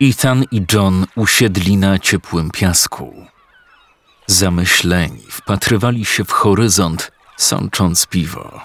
Ethan 0.00 0.44
i 0.50 0.62
John 0.72 1.06
usiedli 1.16 1.76
na 1.76 1.98
ciepłym 1.98 2.50
piasku. 2.50 3.26
Zamyśleni 4.26 5.26
wpatrywali 5.30 6.04
się 6.04 6.24
w 6.24 6.32
horyzont, 6.32 7.12
sącząc 7.36 8.06
piwo. 8.06 8.60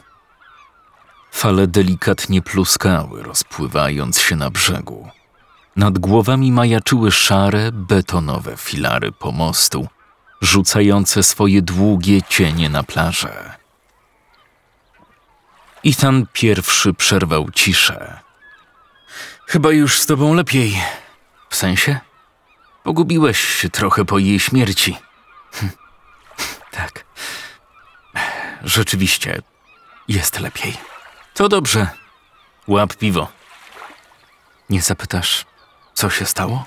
Fale 1.32 1.68
delikatnie 1.68 2.42
pluskały, 2.42 3.24
rozpływając 3.24 4.22
się 4.22 4.36
na 4.36 4.50
brzegu. 4.50 5.10
Nad 5.76 6.00
głowami 6.00 6.52
majaczyły 6.52 7.12
szare, 7.12 7.72
betonowe 7.72 8.58
filary 8.58 9.12
pomostu, 9.12 9.88
rzucające 10.42 11.24
swoje 11.24 11.62
długie 11.62 12.22
cienie 12.22 12.70
na 12.70 12.84
plażę. 12.84 13.52
Ethan 15.86 16.26
pierwszy 16.34 16.94
przerwał 16.94 17.52
ciszę. 17.52 18.20
Chyba 19.48 19.72
już 19.72 20.00
z 20.00 20.06
tobą 20.06 20.34
lepiej. 20.34 20.78
W 21.54 21.56
sensie? 21.56 22.00
Pogubiłeś 22.84 23.40
się 23.40 23.70
trochę 23.70 24.06
po 24.06 24.18
jej 24.20 24.40
śmierci. 24.40 24.98
Hm. 25.52 25.72
Tak. 26.72 27.06
Rzeczywiście, 28.64 29.42
jest 30.08 30.40
lepiej. 30.40 30.78
To 31.34 31.50
dobrze. 31.50 31.88
Łap 32.68 32.96
piwo. 32.96 33.28
Nie 34.70 34.82
zapytasz, 34.82 35.46
co 35.94 36.10
się 36.10 36.26
stało? 36.26 36.66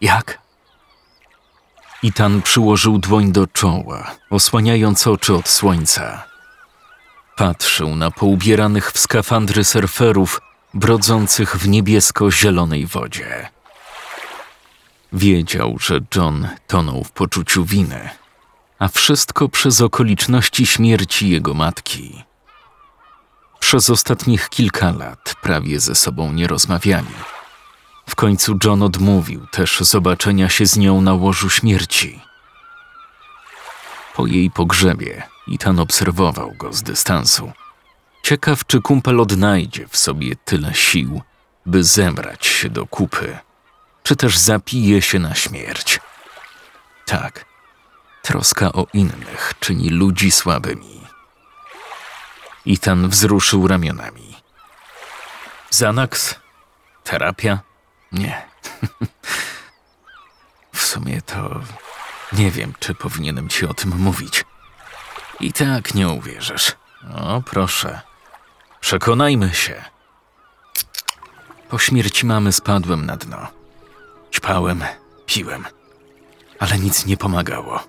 Jak? 0.00 0.38
Itan 2.02 2.42
przyłożył 2.42 2.98
dłoń 2.98 3.32
do 3.32 3.46
czoła, 3.46 4.14
osłaniając 4.30 5.06
oczy 5.06 5.34
od 5.34 5.48
słońca. 5.48 6.24
Patrzył 7.36 7.96
na 7.96 8.10
poubieranych 8.10 8.92
w 8.92 8.98
skafandry 8.98 9.64
surferów, 9.64 10.40
brodzących 10.74 11.56
w 11.56 11.68
niebiesko-zielonej 11.68 12.86
wodzie. 12.86 13.57
Wiedział, 15.12 15.76
że 15.80 16.00
John 16.16 16.48
tonął 16.66 17.04
w 17.04 17.12
poczuciu 17.12 17.64
winy, 17.64 18.10
a 18.78 18.88
wszystko 18.88 19.48
przez 19.48 19.80
okoliczności 19.80 20.66
śmierci 20.66 21.30
jego 21.30 21.54
matki. 21.54 22.24
Przez 23.60 23.90
ostatnich 23.90 24.48
kilka 24.48 24.92
lat 24.92 25.34
prawie 25.42 25.80
ze 25.80 25.94
sobą 25.94 26.32
nie 26.32 26.46
rozmawiali. 26.46 27.14
W 28.08 28.14
końcu 28.14 28.58
John 28.64 28.82
odmówił 28.82 29.46
też 29.46 29.80
zobaczenia 29.80 30.48
się 30.48 30.66
z 30.66 30.76
nią 30.76 31.00
na 31.00 31.14
łożu 31.14 31.50
śmierci. 31.50 32.20
Po 34.14 34.26
jej 34.26 34.50
pogrzebie 34.50 35.22
Itan 35.46 35.80
obserwował 35.80 36.52
go 36.58 36.72
z 36.72 36.82
dystansu. 36.82 37.52
Ciekaw, 38.22 38.66
czy 38.66 38.80
kumpel 38.80 39.20
odnajdzie 39.20 39.88
w 39.88 39.96
sobie 39.96 40.36
tyle 40.36 40.74
sił, 40.74 41.22
by 41.66 41.84
zebrać 41.84 42.46
się 42.46 42.70
do 42.70 42.86
kupy, 42.86 43.38
czy 44.08 44.16
też 44.16 44.38
zapije 44.38 45.02
się 45.02 45.18
na 45.18 45.34
śmierć. 45.34 46.00
Tak, 47.06 47.44
troska 48.22 48.72
o 48.72 48.86
innych 48.92 49.54
czyni 49.60 49.90
ludzi 49.90 50.30
słabymi. 50.30 51.06
Itan 52.64 53.08
wzruszył 53.08 53.66
ramionami. 53.66 54.36
Zanax? 55.70 56.34
Terapia? 57.04 57.58
Nie. 58.12 58.46
w 60.72 60.82
sumie 60.82 61.22
to 61.22 61.60
nie 62.32 62.50
wiem, 62.50 62.74
czy 62.78 62.94
powinienem 62.94 63.48
ci 63.48 63.66
o 63.66 63.74
tym 63.74 63.90
mówić. 63.96 64.44
I 65.40 65.52
tak 65.52 65.94
nie 65.94 66.08
uwierzysz. 66.08 66.76
O, 67.14 67.42
proszę. 67.42 68.00
Przekonajmy 68.80 69.54
się. 69.54 69.84
Po 71.68 71.78
śmierci 71.78 72.26
mamy 72.26 72.52
spadłem 72.52 73.06
na 73.06 73.16
dno. 73.16 73.57
Ćpałem, 74.30 74.84
piłem, 75.26 75.64
ale 76.58 76.78
nic 76.78 77.06
nie 77.06 77.16
pomagało. 77.16 77.80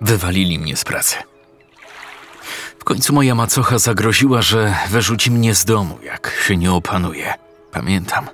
Wywalili 0.00 0.58
mnie 0.58 0.76
z 0.76 0.84
pracy. 0.84 1.16
W 2.78 2.84
końcu 2.84 3.12
moja 3.12 3.34
macocha 3.34 3.78
zagroziła, 3.78 4.42
że 4.42 4.74
wyrzuci 4.90 5.30
mnie 5.30 5.54
z 5.54 5.64
domu, 5.64 5.98
jak 6.02 6.32
się 6.46 6.56
nie 6.56 6.72
opanuje. 6.72 7.34
Pamiętam. 7.72 8.28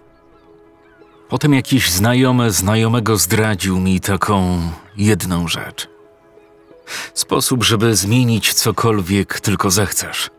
Potem 1.28 1.54
jakiś 1.54 1.90
znajomy 1.90 2.50
znajomego 2.50 3.16
zdradził 3.16 3.80
mi 3.80 4.00
taką 4.00 4.60
jedną 4.96 5.48
rzecz. 5.48 5.88
Sposób, 7.14 7.64
żeby 7.64 7.96
zmienić 7.96 8.54
cokolwiek 8.54 9.40
tylko 9.40 9.70
zechcesz. 9.70 10.30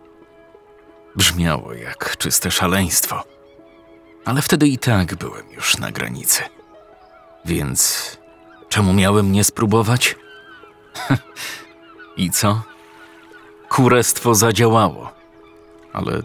Brzmiało 1.18 1.74
jak 1.74 2.18
czyste 2.18 2.52
szaleństwo. 2.52 3.24
Ale 4.26 4.42
wtedy 4.42 4.68
i 4.68 4.78
tak 4.78 5.16
byłem 5.16 5.52
już 5.52 5.78
na 5.78 5.92
granicy. 5.92 6.44
Więc 7.46 8.18
czemu 8.70 8.94
miałem 8.94 9.32
nie 9.32 9.44
spróbować? 9.44 10.16
I 12.18 12.32
co? 12.32 12.62
Kurestwo 13.70 14.36
zadziałało. 14.36 15.12
Ale 15.94 16.22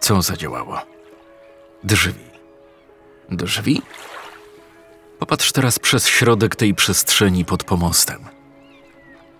co 0.00 0.22
zadziałało? 0.22 0.80
Drzwi. 1.84 2.24
Drzwi? 3.30 3.82
Popatrz 5.18 5.52
teraz 5.52 5.78
przez 5.78 6.08
środek 6.08 6.56
tej 6.56 6.74
przestrzeni 6.74 7.44
pod 7.44 7.64
pomostem. 7.64 8.24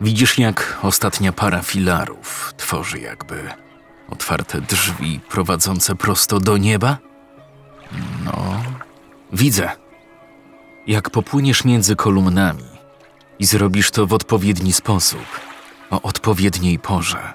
Widzisz, 0.01 0.39
jak 0.39 0.79
ostatnia 0.83 1.33
para 1.33 1.63
filarów 1.63 2.55
tworzy 2.57 2.99
jakby 2.99 3.64
otwarte 4.11 4.61
drzwi 4.61 5.21
prowadzące 5.29 5.95
prosto 5.95 6.41
do 6.41 6.57
nieba? 6.57 6.99
No, 8.25 8.63
widzę. 9.33 9.71
Jak 10.87 11.11
popłyniesz 11.11 11.65
między 11.65 11.97
kolumnami 11.97 12.65
i 13.39 13.47
zrobisz 13.47 13.91
to 13.91 14.07
w 14.07 14.13
odpowiedni 14.13 14.73
sposób, 14.73 15.25
o 15.91 16.03
odpowiedniej 16.03 16.79
porze, 16.79 17.35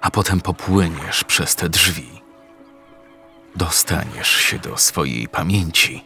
a 0.00 0.10
potem 0.10 0.40
popłyniesz 0.40 1.24
przez 1.24 1.56
te 1.56 1.68
drzwi, 1.68 2.22
dostaniesz 3.56 4.30
się 4.30 4.58
do 4.58 4.76
swojej 4.76 5.28
pamięci. 5.28 6.04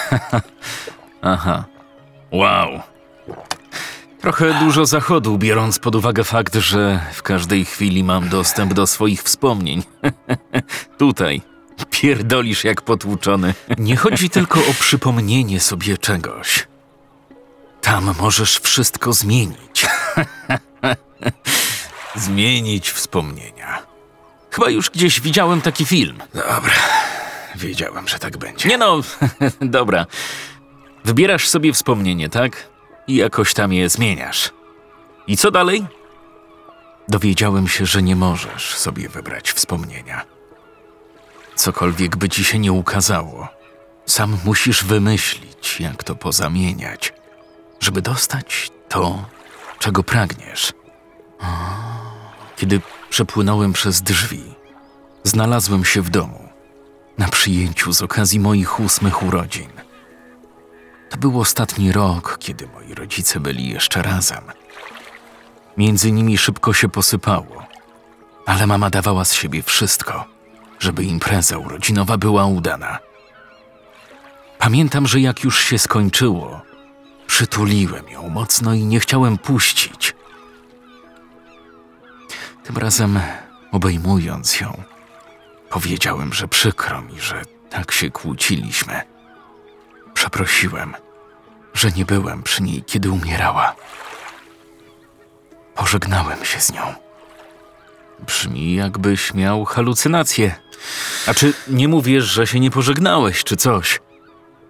Aha. 1.22 1.64
Wow. 2.32 2.91
Trochę 4.22 4.54
dużo 4.54 4.86
zachodu, 4.86 5.38
biorąc 5.38 5.78
pod 5.78 5.94
uwagę 5.94 6.24
fakt, 6.24 6.54
że 6.54 7.00
w 7.12 7.22
każdej 7.22 7.64
chwili 7.64 8.04
mam 8.04 8.28
dostęp 8.28 8.74
do 8.74 8.86
swoich 8.86 9.22
wspomnień. 9.22 9.82
Tutaj. 10.98 11.42
Pierdolisz 11.90 12.64
jak 12.64 12.82
potłuczony. 12.82 13.54
Nie 13.78 13.96
chodzi 13.96 14.30
tylko 14.30 14.60
o 14.60 14.74
przypomnienie 14.80 15.60
sobie 15.60 15.98
czegoś. 15.98 16.66
Tam 17.80 18.14
możesz 18.20 18.58
wszystko 18.58 19.12
zmienić. 19.12 19.86
zmienić 22.14 22.90
wspomnienia. 22.90 23.82
Chyba 24.50 24.70
już 24.70 24.90
gdzieś 24.90 25.20
widziałem 25.20 25.60
taki 25.60 25.84
film. 25.84 26.18
Dobra. 26.34 26.74
Wiedziałem, 27.54 28.08
że 28.08 28.18
tak 28.18 28.36
będzie. 28.36 28.68
Nie 28.68 28.78
no, 28.78 29.00
dobra. 29.60 30.06
Wybierasz 31.04 31.48
sobie 31.48 31.72
wspomnienie, 31.72 32.28
tak? 32.28 32.71
I 33.12 33.16
jakoś 33.16 33.54
tam 33.54 33.72
je 33.72 33.88
zmieniasz. 33.88 34.50
I 35.26 35.36
co 35.36 35.50
dalej? 35.50 35.86
Dowiedziałem 37.08 37.68
się, 37.68 37.86
że 37.86 38.02
nie 38.02 38.16
możesz 38.16 38.74
sobie 38.74 39.08
wybrać 39.08 39.52
wspomnienia. 39.52 40.24
Cokolwiek 41.54 42.16
by 42.16 42.28
ci 42.28 42.44
się 42.44 42.58
nie 42.58 42.72
ukazało, 42.72 43.48
sam 44.06 44.38
musisz 44.44 44.84
wymyślić, 44.84 45.80
jak 45.80 46.04
to 46.04 46.14
pozamieniać, 46.14 47.12
żeby 47.80 48.02
dostać 48.02 48.70
to, 48.88 49.24
czego 49.78 50.02
pragniesz. 50.02 50.72
Kiedy 52.56 52.80
przepłynąłem 53.10 53.72
przez 53.72 54.02
drzwi, 54.02 54.54
znalazłem 55.24 55.84
się 55.84 56.02
w 56.02 56.10
domu, 56.10 56.48
na 57.18 57.28
przyjęciu 57.28 57.92
z 57.92 58.02
okazji 58.02 58.40
moich 58.40 58.80
ósmych 58.80 59.22
urodzin. 59.22 59.81
To 61.12 61.18
był 61.18 61.40
ostatni 61.40 61.92
rok, 61.92 62.38
kiedy 62.40 62.66
moi 62.66 62.94
rodzice 62.94 63.40
byli 63.40 63.68
jeszcze 63.68 64.02
razem. 64.02 64.44
Między 65.76 66.12
nimi 66.12 66.38
szybko 66.38 66.72
się 66.72 66.88
posypało, 66.88 67.66
ale 68.46 68.66
mama 68.66 68.90
dawała 68.90 69.24
z 69.24 69.34
siebie 69.34 69.62
wszystko, 69.62 70.24
żeby 70.78 71.04
impreza 71.04 71.58
urodzinowa 71.58 72.18
była 72.18 72.46
udana. 72.46 72.98
Pamiętam, 74.58 75.06
że 75.06 75.20
jak 75.20 75.44
już 75.44 75.60
się 75.60 75.78
skończyło, 75.78 76.60
przytuliłem 77.26 78.08
ją 78.08 78.28
mocno 78.28 78.74
i 78.74 78.84
nie 78.84 79.00
chciałem 79.00 79.38
puścić. 79.38 80.14
Tym 82.64 82.76
razem, 82.76 83.20
obejmując 83.72 84.60
ją, 84.60 84.82
powiedziałem, 85.70 86.32
że 86.32 86.48
przykro 86.48 87.02
mi, 87.02 87.20
że 87.20 87.42
tak 87.70 87.92
się 87.92 88.10
kłóciliśmy. 88.10 89.11
Przeprosiłem, 90.22 90.94
że 91.74 91.90
nie 91.90 92.04
byłem 92.04 92.42
przy 92.42 92.62
niej, 92.62 92.82
kiedy 92.86 93.10
umierała. 93.10 93.74
Pożegnałem 95.74 96.44
się 96.44 96.60
z 96.60 96.72
nią. 96.72 96.94
brzmi 98.26 98.74
jakbyś 98.74 99.34
miał 99.34 99.64
halucynacje. 99.64 100.54
A 101.26 101.34
czy 101.34 101.52
nie 101.68 101.88
mówisz, 101.88 102.24
że 102.24 102.46
się 102.46 102.60
nie 102.60 102.70
pożegnałeś, 102.70 103.44
czy 103.44 103.56
coś? 103.56 104.00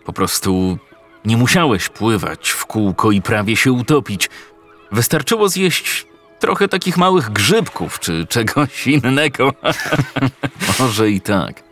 Po 0.05 0.13
prostu 0.13 0.79
nie 1.25 1.37
musiałeś 1.37 1.89
pływać 1.89 2.51
w 2.51 2.67
kółko 2.67 3.11
i 3.11 3.23
prawie 3.23 3.57
się 3.57 3.73
utopić. 3.73 4.31
Wystarczyło 4.93 5.49
zjeść 5.49 6.07
trochę 6.39 6.69
takich 6.69 6.97
małych 6.97 7.31
grzybków, 7.31 8.01
czy 8.01 8.27
czegoś 8.27 8.87
innego. 8.87 9.53
Może 10.79 11.11
i 11.11 11.21
tak. 11.21 11.72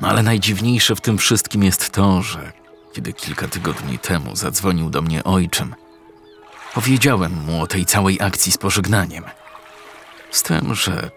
No 0.00 0.08
ale 0.08 0.22
najdziwniejsze 0.22 0.96
w 0.96 1.00
tym 1.00 1.18
wszystkim 1.18 1.62
jest 1.62 1.90
to, 1.90 2.22
że 2.22 2.52
kiedy 2.92 3.12
kilka 3.12 3.48
tygodni 3.48 3.98
temu 3.98 4.36
zadzwonił 4.36 4.90
do 4.90 5.02
mnie 5.02 5.24
ojczym, 5.24 5.74
powiedziałem 6.74 7.32
mu 7.32 7.62
o 7.62 7.66
tej 7.66 7.86
całej 7.86 8.20
akcji 8.20 8.52
z 8.52 8.58
pożegnaniem. 8.58 9.24
Z 10.30 10.42
tym, 10.42 10.74
że 10.74 11.10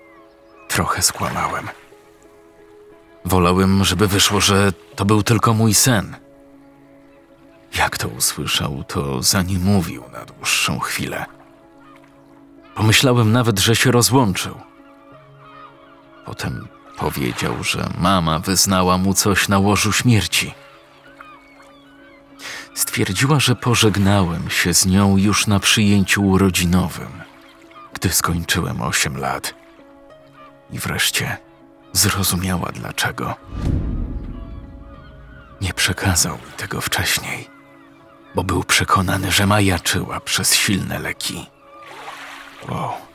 trochę 0.68 1.02
skłamałem. 1.02 1.70
Wolałem, 3.26 3.84
żeby 3.84 4.08
wyszło, 4.08 4.42
że 4.42 4.74
to 4.96 5.06
był 5.06 5.24
tylko 5.24 5.54
mój 5.54 5.74
sen. 5.74 6.18
Jak 7.78 7.98
to 7.98 8.08
usłyszał, 8.08 8.84
to 8.88 9.24
zanim 9.24 9.62
mówił 9.62 10.04
na 10.12 10.26
dłuższą 10.26 10.80
chwilę. 10.80 11.26
Pomyślałem 12.76 13.32
nawet, 13.32 13.60
że 13.60 13.76
się 13.76 13.92
rozłączył. 13.92 14.56
Potem 16.26 16.68
powiedział, 16.98 17.64
że 17.64 17.90
mama 17.98 18.40
wyznała 18.40 18.98
mu 18.98 19.14
coś 19.14 19.48
na 19.48 19.60
łożu 19.60 19.92
śmierci. 19.92 20.54
Stwierdziła, 22.76 23.40
że 23.40 23.56
pożegnałem 23.56 24.50
się 24.50 24.74
z 24.74 24.86
nią 24.86 25.18
już 25.18 25.48
na 25.48 25.60
przyjęciu 25.60 26.24
urodzinowym, 26.24 27.22
gdy 27.94 28.10
skończyłem 28.10 28.82
8 28.82 29.18
lat. 29.18 29.54
I 30.72 30.80
wreszcie 30.80 31.38
zrozumiała 31.94 32.72
dlaczego. 32.72 33.36
Nie 35.62 35.74
przekazał 35.74 36.36
mi 36.36 36.52
tego 36.58 36.82
wcześniej, 36.82 37.50
bo 38.36 38.44
był 38.44 38.64
przekonany, 38.64 39.32
że 39.32 39.48
majaczyła 39.48 40.20
przez 40.20 40.56
silne 40.56 41.00
leki. 41.00 41.46
Wow. 42.70 43.11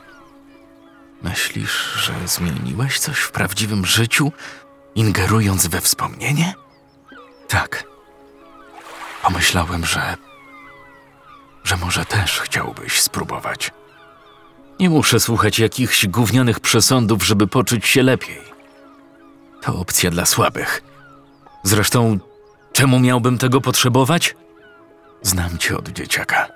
Myślisz, 1.22 1.92
że 1.96 2.12
zmieniłeś 2.26 2.98
coś 2.98 3.18
w 3.18 3.30
prawdziwym 3.30 3.86
życiu, 3.86 4.32
ingerując 4.94 5.66
we 5.66 5.80
wspomnienie? 5.80 6.54
Tak. 7.48 7.84
Pomyślałem, 9.22 9.86
że. 9.86 10.16
że 11.64 11.76
może 11.76 12.04
też 12.04 12.40
chciałbyś 12.40 13.00
spróbować. 13.00 13.70
Nie 14.80 14.90
muszę 14.90 15.20
słuchać 15.20 15.58
jakichś 15.58 16.06
gównianych 16.06 16.60
przesądów, 16.60 17.26
żeby 17.26 17.46
poczuć 17.46 17.86
się 17.86 18.02
lepiej. 18.02 18.42
To 19.62 19.76
opcja 19.76 20.10
dla 20.10 20.26
słabych. 20.26 20.82
Zresztą, 21.62 22.18
czemu 22.72 23.00
miałbym 23.00 23.38
tego 23.38 23.60
potrzebować? 23.60 24.36
Znam 25.22 25.58
cię 25.58 25.76
od 25.76 25.88
dzieciaka. 25.88 26.48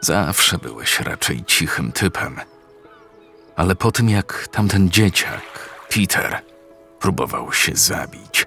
Zawsze 0.00 0.58
byłeś 0.58 1.00
raczej 1.00 1.44
cichym 1.44 1.92
typem. 1.92 2.40
Ale 3.58 3.76
po 3.76 3.92
tym, 3.92 4.08
jak 4.08 4.48
tamten 4.48 4.90
dzieciak, 4.90 5.42
Peter, 5.94 6.42
próbował 7.00 7.52
się 7.52 7.76
zabić 7.76 8.46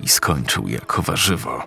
i 0.00 0.08
skończył 0.08 0.68
jako 0.68 1.02
warzywo, 1.02 1.62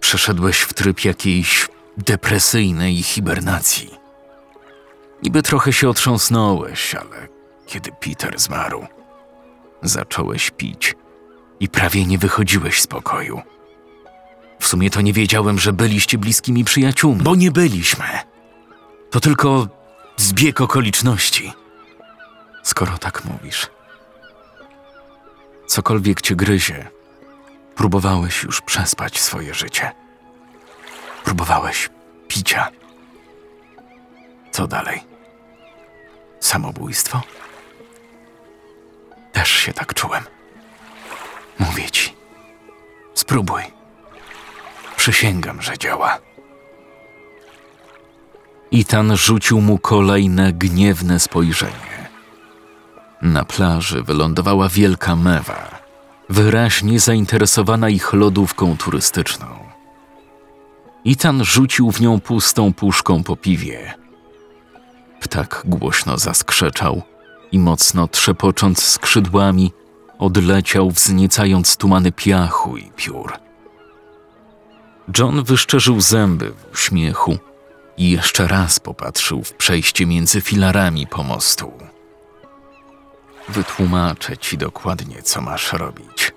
przeszedłeś 0.00 0.60
w 0.60 0.74
tryb 0.74 1.04
jakiejś 1.04 1.68
depresyjnej 1.98 3.02
hibernacji. 3.02 3.90
Niby 5.22 5.42
trochę 5.42 5.72
się 5.72 5.88
otrząsnąłeś, 5.88 6.94
ale 6.94 7.28
kiedy 7.66 7.90
Peter 8.00 8.38
zmarł, 8.38 8.86
zacząłeś 9.82 10.50
pić 10.50 10.94
i 11.60 11.68
prawie 11.68 12.06
nie 12.06 12.18
wychodziłeś 12.18 12.80
z 12.80 12.86
pokoju. 12.86 13.42
W 14.60 14.66
sumie 14.66 14.90
to 14.90 15.00
nie 15.00 15.12
wiedziałem, 15.12 15.58
że 15.58 15.72
byliście 15.72 16.18
bliskimi 16.18 16.64
przyjaciółmi, 16.64 17.22
bo 17.22 17.34
nie 17.34 17.50
byliśmy. 17.50 18.04
To 19.10 19.20
tylko 19.20 19.68
zbieg 20.16 20.60
okoliczności. 20.60 21.63
Skoro 22.64 22.98
tak 22.98 23.24
mówisz. 23.24 23.70
Cokolwiek 25.66 26.20
cię 26.20 26.36
gryzie, 26.36 26.88
próbowałeś 27.74 28.42
już 28.42 28.60
przespać 28.60 29.20
swoje 29.20 29.54
życie. 29.54 29.92
Próbowałeś 31.24 31.90
picia. 32.28 32.68
Co 34.50 34.66
dalej? 34.66 35.00
Samobójstwo? 36.40 37.20
Też 39.32 39.50
się 39.50 39.72
tak 39.72 39.94
czułem. 39.94 40.24
Mówię 41.58 41.90
ci. 41.90 42.14
Spróbuj. 43.14 43.62
Przysięgam, 44.96 45.62
że 45.62 45.78
działa. 45.78 46.18
Itan 48.70 49.16
rzucił 49.16 49.60
mu 49.60 49.78
kolejne 49.78 50.52
gniewne 50.52 51.20
spojrzenie. 51.20 51.93
Na 53.24 53.44
plaży 53.44 54.02
wylądowała 54.02 54.68
wielka 54.68 55.16
mewa, 55.16 55.78
wyraźnie 56.28 57.00
zainteresowana 57.00 57.88
ich 57.88 58.12
lodówką 58.12 58.76
turystyczną. 58.76 59.46
Itan 61.04 61.44
rzucił 61.44 61.90
w 61.90 62.00
nią 62.00 62.20
pustą 62.20 62.72
puszką 62.72 63.22
po 63.22 63.36
piwie. 63.36 63.94
Ptak 65.20 65.62
głośno 65.64 66.18
zaskrzeczał 66.18 67.02
i 67.52 67.58
mocno 67.58 68.08
trzepocząc 68.08 68.82
skrzydłami, 68.82 69.72
odleciał 70.18 70.90
wzniecając 70.90 71.76
tumany 71.76 72.12
piachu 72.12 72.76
i 72.76 72.90
piór. 72.96 73.32
John 75.18 75.44
wyszczerzył 75.44 76.00
zęby 76.00 76.50
w 76.50 76.72
uśmiechu 76.72 77.38
i 77.96 78.10
jeszcze 78.10 78.48
raz 78.48 78.80
popatrzył 78.80 79.44
w 79.44 79.52
przejście 79.52 80.06
między 80.06 80.40
filarami 80.40 81.06
pomostu. 81.06 81.93
Wytłumaczę 83.48 84.36
ci 84.36 84.58
dokładnie, 84.58 85.22
co 85.22 85.40
masz 85.40 85.72
robić. 85.72 86.32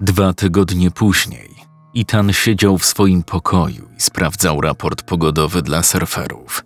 Dwa 0.00 0.32
tygodnie 0.32 0.90
później 0.90 1.56
Itan 1.94 2.32
siedział 2.32 2.78
w 2.78 2.84
swoim 2.84 3.22
pokoju 3.22 3.88
i 3.98 4.00
sprawdzał 4.00 4.60
raport 4.60 5.02
pogodowy 5.02 5.62
dla 5.62 5.82
surferów. 5.82 6.64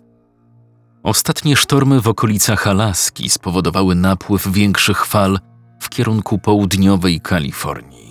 Ostatnie 1.03 1.55
sztormy 1.55 2.01
w 2.01 2.07
okolicach 2.07 2.67
Alaski 2.67 3.29
spowodowały 3.29 3.95
napływ 3.95 4.47
większych 4.47 5.05
fal 5.05 5.39
w 5.81 5.89
kierunku 5.89 6.39
południowej 6.39 7.21
Kalifornii. 7.21 8.10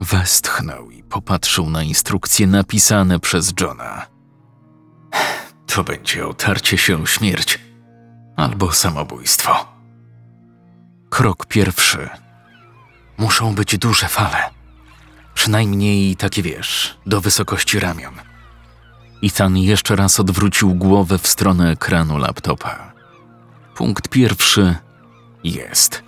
Westchnął 0.00 0.90
i 0.90 1.02
popatrzył 1.02 1.70
na 1.70 1.82
instrukcje 1.82 2.46
napisane 2.46 3.20
przez 3.20 3.52
Johna. 3.60 4.06
To 5.66 5.84
będzie 5.84 6.26
otarcie 6.26 6.78
się 6.78 7.02
o 7.02 7.06
śmierć 7.06 7.58
albo 8.36 8.72
samobójstwo. 8.72 9.66
Krok 11.10 11.46
pierwszy. 11.46 12.08
Muszą 13.18 13.54
być 13.54 13.78
duże 13.78 14.08
fale. 14.08 14.50
Przynajmniej 15.34 16.16
takie 16.16 16.42
wiesz, 16.42 16.98
do 17.06 17.20
wysokości 17.20 17.80
ramion. 17.80 18.14
Ethan 19.22 19.56
jeszcze 19.56 19.96
raz 19.96 20.20
odwrócił 20.20 20.74
głowę 20.74 21.18
w 21.18 21.26
stronę 21.26 21.70
ekranu 21.70 22.18
laptopa. 22.18 22.92
Punkt 23.74 24.08
pierwszy 24.08 24.76
jest. 25.44 26.02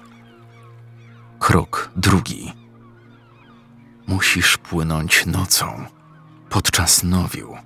Krok 1.38 1.90
drugi. 1.96 2.59
Musisz 4.10 4.58
płynąć 4.58 5.26
nocą, 5.26 5.86
podczas 6.48 7.02
nowiu, 7.02 7.56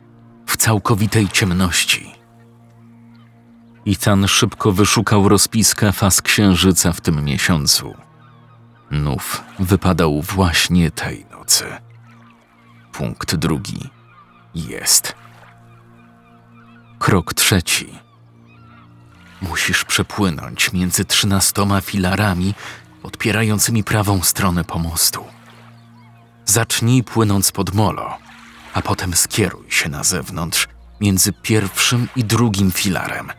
w 0.47 0.57
całkowitej 0.57 1.29
ciemności. 1.29 2.15
Ethan 3.87 4.29
szybko 4.29 4.73
wyszukał 4.73 5.29
rozpiska 5.29 5.93
faz 5.93 6.23
księżyca 6.23 6.93
w 6.93 7.01
tym 7.01 7.25
miesiącu. 7.25 7.95
Nów 8.91 9.45
wypadał 9.59 10.23
właśnie 10.23 10.91
tej 10.91 11.27
nocy. 11.31 11.65
Punkt 12.93 13.35
drugi 13.35 13.91
jest. 14.55 15.15
Krok 16.99 17.35
trzeci. 17.35 17.99
Musisz 19.43 19.85
przepłynąć 19.85 20.73
między 20.73 21.05
trzynastoma 21.05 21.81
filarami 21.81 22.55
odpierającymi 23.03 23.85
prawą 23.85 24.23
stronę 24.23 24.65
pomostu. 24.65 25.34
Zacznij 26.47 27.03
płynąc 27.03 27.53
pod 27.53 27.75
molo, 27.75 28.19
a 28.75 28.83
potem 28.83 29.15
skieruj 29.15 29.71
się 29.71 29.89
na 29.89 30.05
zewnątrz 30.05 30.69
między 31.01 31.33
pierwszym 31.33 32.09
i 32.17 32.25
drugim 32.25 32.73
filarem. 32.73 33.33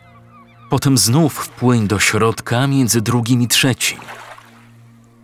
Potem 0.70 0.98
znów 0.98 1.34
wpłyń 1.34 1.88
do 1.88 1.98
środka 1.98 2.66
między 2.66 3.00
drugim 3.00 3.42
i 3.42 3.48
trzecim. 3.48 3.98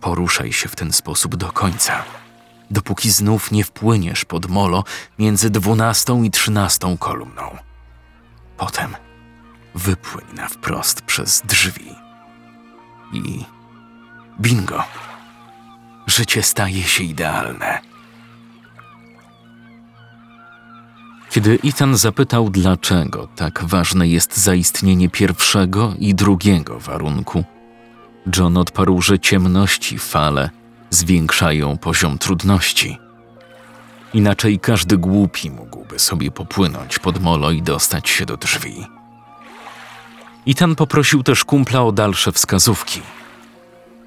Poruszaj 0.01 0.53
się 0.53 0.69
w 0.69 0.75
ten 0.75 0.93
sposób 0.93 1.35
do 1.35 1.51
końca, 1.51 2.03
dopóki 2.71 3.11
znów 3.11 3.51
nie 3.51 3.63
wpłyniesz 3.63 4.25
pod 4.25 4.49
molo 4.49 4.83
między 5.19 5.49
dwunastą 5.49 6.23
i 6.23 6.31
trzynastą 6.31 6.97
kolumną. 6.97 7.57
Potem 8.57 8.95
wypłyń 9.75 10.25
na 10.33 10.47
wprost 10.47 11.01
przez 11.01 11.41
drzwi. 11.45 11.95
I 13.13 13.45
bingo! 14.41 14.83
Życie 16.07 16.43
staje 16.43 16.83
się 16.83 17.03
idealne. 17.03 17.79
Kiedy 21.29 21.59
Ethan 21.63 21.97
zapytał, 21.97 22.49
dlaczego 22.49 23.27
tak 23.35 23.63
ważne 23.63 24.07
jest 24.07 24.37
zaistnienie 24.37 25.09
pierwszego 25.09 25.93
i 25.99 26.15
drugiego 26.15 26.79
warunku, 26.79 27.43
John 28.37 28.57
odparł, 28.57 29.01
że 29.01 29.19
ciemności 29.19 29.97
fale 29.97 30.49
zwiększają 30.89 31.77
poziom 31.77 32.17
trudności. 32.17 32.97
Inaczej 34.13 34.59
każdy 34.59 34.97
głupi 34.97 35.51
mógłby 35.51 35.99
sobie 35.99 36.31
popłynąć 36.31 36.99
pod 36.99 37.21
molo 37.21 37.51
i 37.51 37.61
dostać 37.61 38.09
się 38.09 38.25
do 38.25 38.37
drzwi. 38.37 38.85
Ethan 40.47 40.75
poprosił 40.75 41.23
też 41.23 41.45
kumpla 41.45 41.83
o 41.83 41.91
dalsze 41.91 42.31
wskazówki. 42.31 43.01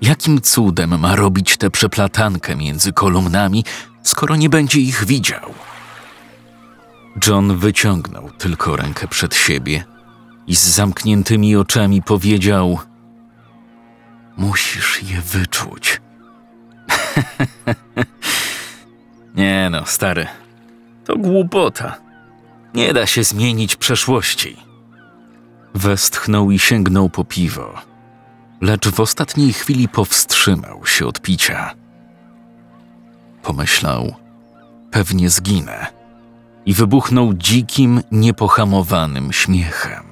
Jakim 0.01 0.41
cudem 0.41 1.01
ma 1.01 1.17
robić 1.17 1.57
tę 1.57 1.71
przeplatankę 1.71 2.57
między 2.57 2.93
kolumnami, 2.93 3.65
skoro 4.03 4.37
nie 4.37 4.49
będzie 4.49 4.81
ich 4.81 5.05
widział? 5.05 5.55
John 7.27 7.57
wyciągnął 7.57 8.31
tylko 8.31 8.77
rękę 8.77 9.09
przed 9.09 9.35
siebie 9.35 9.85
i 10.47 10.57
z 10.57 10.63
zamkniętymi 10.63 11.57
oczami 11.57 12.03
powiedział: 12.03 12.79
Musisz 14.37 15.03
je 15.03 15.21
wyczuć. 15.21 16.01
Nie 19.37 19.69
no, 19.71 19.87
stary, 19.87 20.27
to 21.05 21.17
głupota. 21.17 21.95
Nie 22.75 22.93
da 22.93 23.07
się 23.07 23.25
zmienić 23.25 23.77
przeszłości. 23.77 24.57
Westchnął 25.75 26.51
i 26.51 26.59
sięgnął 26.59 27.09
po 27.09 27.25
piwo, 27.25 27.75
lecz 28.61 28.89
w 28.89 29.01
ostatniej 29.01 29.53
chwili 29.53 29.89
powstrzymał 29.89 30.87
się 30.87 31.07
od 31.07 31.21
picia. 31.21 31.75
Pomyślał, 33.43 34.15
pewnie 34.91 35.31
zginę, 35.31 35.87
i 36.67 36.75
wybuchnął 36.75 37.35
dzikim, 37.35 38.03
niepohamowanym 38.11 39.33
śmiechem. 39.33 40.05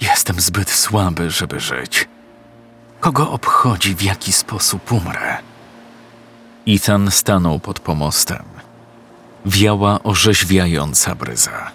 Jestem 0.00 0.40
zbyt 0.40 0.70
słaby, 0.70 1.30
żeby 1.30 1.60
żyć. 1.60 2.08
Kogo 3.00 3.30
obchodzi, 3.30 3.94
w 3.94 4.02
jaki 4.02 4.32
sposób 4.32 4.92
umrę? 4.92 5.38
Ethan 6.68 7.10
stanął 7.10 7.58
pod 7.58 7.80
pomostem. 7.80 8.44
Wiała 9.46 10.02
orzeźwiająca 10.02 11.14
bryza. 11.14 11.70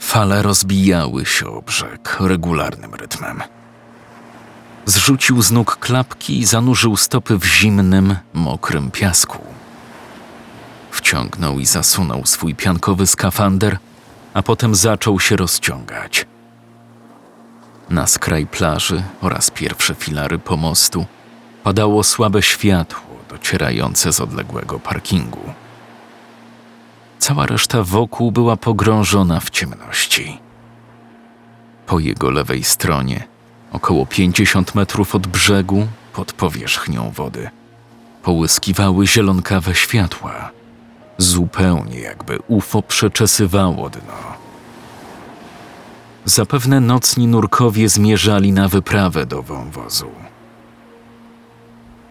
Fale 0.00 0.42
rozbijały 0.42 1.26
się 1.26 1.46
o 1.46 1.62
brzeg 1.62 2.16
regularnym 2.20 2.94
rytmem. 2.94 3.42
Zrzucił 4.86 5.42
z 5.42 5.50
nóg 5.50 5.76
klapki 5.76 6.38
i 6.38 6.44
zanurzył 6.44 6.96
stopy 6.96 7.38
w 7.38 7.44
zimnym, 7.44 8.16
mokrym 8.34 8.90
piasku. 8.90 9.38
Wciągnął 10.90 11.58
i 11.58 11.66
zasunął 11.66 12.26
swój 12.26 12.54
piankowy 12.54 13.06
skafander, 13.06 13.78
a 14.34 14.42
potem 14.42 14.74
zaczął 14.74 15.20
się 15.20 15.36
rozciągać. 15.36 16.26
Na 17.90 18.06
skraj 18.06 18.46
plaży 18.46 19.02
oraz 19.20 19.50
pierwsze 19.50 19.94
filary 19.94 20.38
pomostu 20.38 21.06
padało 21.64 22.04
słabe 22.04 22.42
światło 22.42 23.12
docierające 23.28 24.12
z 24.12 24.20
odległego 24.20 24.80
parkingu. 24.80 25.52
Cała 27.18 27.46
reszta 27.46 27.82
wokół 27.82 28.32
była 28.32 28.56
pogrążona 28.56 29.40
w 29.40 29.50
ciemności. 29.50 30.38
Po 31.86 31.98
jego 31.98 32.30
lewej 32.30 32.64
stronie, 32.64 33.31
około 33.72 34.06
50 34.06 34.74
metrów 34.74 35.14
od 35.14 35.26
brzegu, 35.26 35.86
pod 36.12 36.32
powierzchnią 36.32 37.10
wody, 37.10 37.50
połyskiwały 38.22 39.06
zielonkawe 39.06 39.74
światła, 39.74 40.50
zupełnie 41.18 42.00
jakby 42.00 42.38
UFO 42.48 42.82
przeczesywało 42.82 43.90
dno. 43.90 44.42
Zapewne 46.24 46.80
nocni 46.80 47.26
nurkowie 47.26 47.88
zmierzali 47.88 48.52
na 48.52 48.68
wyprawę 48.68 49.26
do 49.26 49.42
wąwozu. 49.42 50.10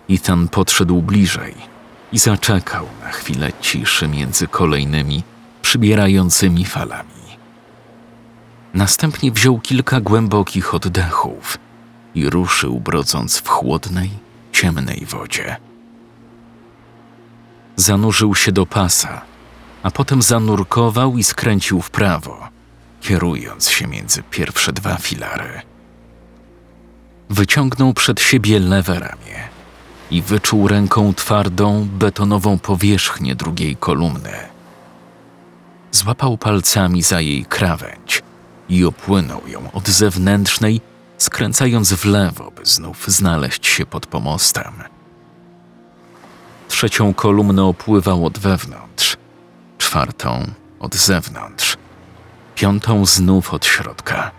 Ethan 0.10 0.48
podszedł 0.48 1.01
bliżej 1.01 1.56
i 2.12 2.20
zaczekał 2.20 2.86
na 3.03 3.12
chwilę 3.12 3.51
ciszy 3.62 4.08
między 4.08 4.48
kolejnymi, 4.48 5.24
przybierającymi 5.62 6.65
falami. 6.65 7.11
Następnie 8.74 9.32
wziął 9.32 9.60
kilka 9.60 10.01
głębokich 10.01 10.74
oddechów 10.74 11.58
i 12.16 12.30
ruszył, 12.30 12.80
brodząc 12.80 13.38
w 13.38 13.48
chłodnej, 13.48 14.10
ciemnej 14.51 15.06
wodzie. 15.06 15.58
Zanurzył 17.75 18.36
się 18.36 18.51
do 18.51 18.66
pasa, 18.66 19.22
a 19.84 19.92
potem 19.92 20.22
zanurkował 20.22 21.18
i 21.18 21.24
skręcił 21.24 21.82
w 21.82 21.90
prawo, 21.90 22.50
kierując 23.01 23.70
się 23.70 23.88
między 23.88 24.24
pierwsze 24.24 24.74
dwa 24.74 24.98
filary. 24.98 25.62
Wyciągnął 27.30 27.94
przed 27.94 28.22
siebie 28.22 28.60
lewe 28.60 29.00
ramię 29.00 29.50
i 30.12 30.22
wyczuł 30.22 30.68
ręką 30.68 31.13
twardą, 31.13 31.88
betonową 31.92 32.60
powierzchnię 32.60 33.36
drugiej 33.36 33.75
kolumny. 33.75 34.34
Złapał 35.92 36.38
palcami 36.38 37.01
za 37.01 37.22
jej 37.22 37.46
krawędź 37.46 38.24
i 38.72 38.86
opłynął 38.86 39.48
ją 39.48 39.72
od 39.72 39.88
zewnętrznej, 39.88 40.82
skręcając 41.18 41.94
w 41.94 42.06
lewo, 42.06 42.51
by 42.51 42.66
znów 42.66 43.08
znaleźć 43.08 43.68
się 43.68 43.86
pod 43.86 44.06
pomostem. 44.06 44.74
Trzecią 46.68 47.13
kolumnę 47.13 47.63
opływał 47.63 48.25
od 48.25 48.40
wewnątrz, 48.40 49.18
czwartą 49.78 50.51
od 50.80 50.96
zewnątrz, 50.96 51.78
piątą 52.56 53.06
znów 53.06 53.54
od 53.54 53.66
środka. 53.66 54.32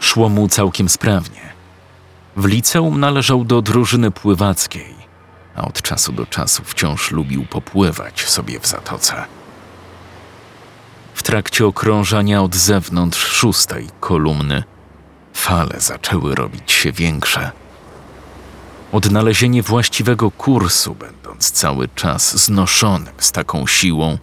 Szło 0.00 0.28
mu 0.28 0.48
całkiem 0.48 0.88
sprawnie. 0.88 1.52
W 2.36 2.46
liceum 2.46 3.00
należał 3.00 3.44
do 3.44 3.62
drużyny 3.62 4.10
pływackiej, 4.10 4.94
a 5.56 5.64
od 5.64 5.82
czasu 5.82 6.12
do 6.12 6.26
czasu 6.26 6.62
wciąż 6.64 7.10
lubił 7.10 7.46
popływać 7.46 8.24
sobie 8.24 8.60
w 8.60 8.66
zatoce. 8.66 9.24
Trakcie 11.24 11.66
okrążania 11.66 12.42
od 12.42 12.54
zewnątrz 12.54 13.26
szóstej 13.26 13.88
kolumny 14.00 14.64
fale 15.34 15.80
zaczęły 15.80 16.34
robić 16.34 16.72
się 16.72 16.92
większe. 16.92 17.50
Odnalezienie 18.92 19.62
właściwego 19.62 20.30
kursu, 20.30 20.94
będąc 20.94 21.50
cały 21.50 21.88
czas 21.88 22.44
znoszonym 22.44 23.14
z 23.18 23.32
taką 23.32 23.66
siłą, 23.66 24.18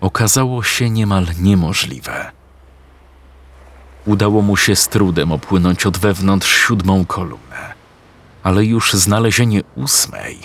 okazało 0.00 0.62
się 0.62 0.90
niemal 0.90 1.26
niemożliwe. 1.40 2.32
Udało 4.06 4.42
mu 4.42 4.56
się 4.56 4.76
z 4.76 4.88
trudem 4.88 5.32
opłynąć 5.32 5.86
od 5.86 5.98
wewnątrz 5.98 6.56
siódmą 6.56 7.06
kolumnę, 7.06 7.74
ale 8.42 8.64
już 8.64 8.92
znalezienie 8.92 9.60
ósmej 9.76 10.38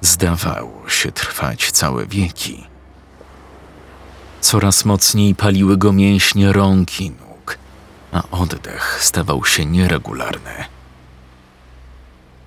zdawało 0.00 0.88
się 0.88 1.12
trwać 1.12 1.70
całe 1.70 2.06
wieki. 2.06 2.73
Coraz 4.44 4.84
mocniej 4.84 5.34
paliły 5.34 5.76
go 5.76 5.92
mięśnie 5.92 6.52
rąk 6.52 7.00
i 7.00 7.10
nóg, 7.10 7.58
a 8.12 8.22
oddech 8.30 8.98
stawał 9.00 9.44
się 9.44 9.66
nieregularny. 9.66 10.64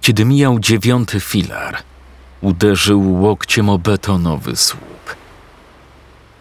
Kiedy 0.01 0.25
mijał 0.25 0.59
dziewiąty 0.59 1.19
filar, 1.19 1.77
uderzył 2.41 3.21
łokciem 3.21 3.69
o 3.69 3.77
betonowy 3.77 4.55
słup. 4.55 5.15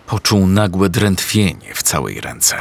Poczuł 0.07 0.47
nagłe 0.47 0.89
drętwienie 0.89 1.75
w 1.75 1.83
całej 1.83 2.21
ręce. 2.21 2.57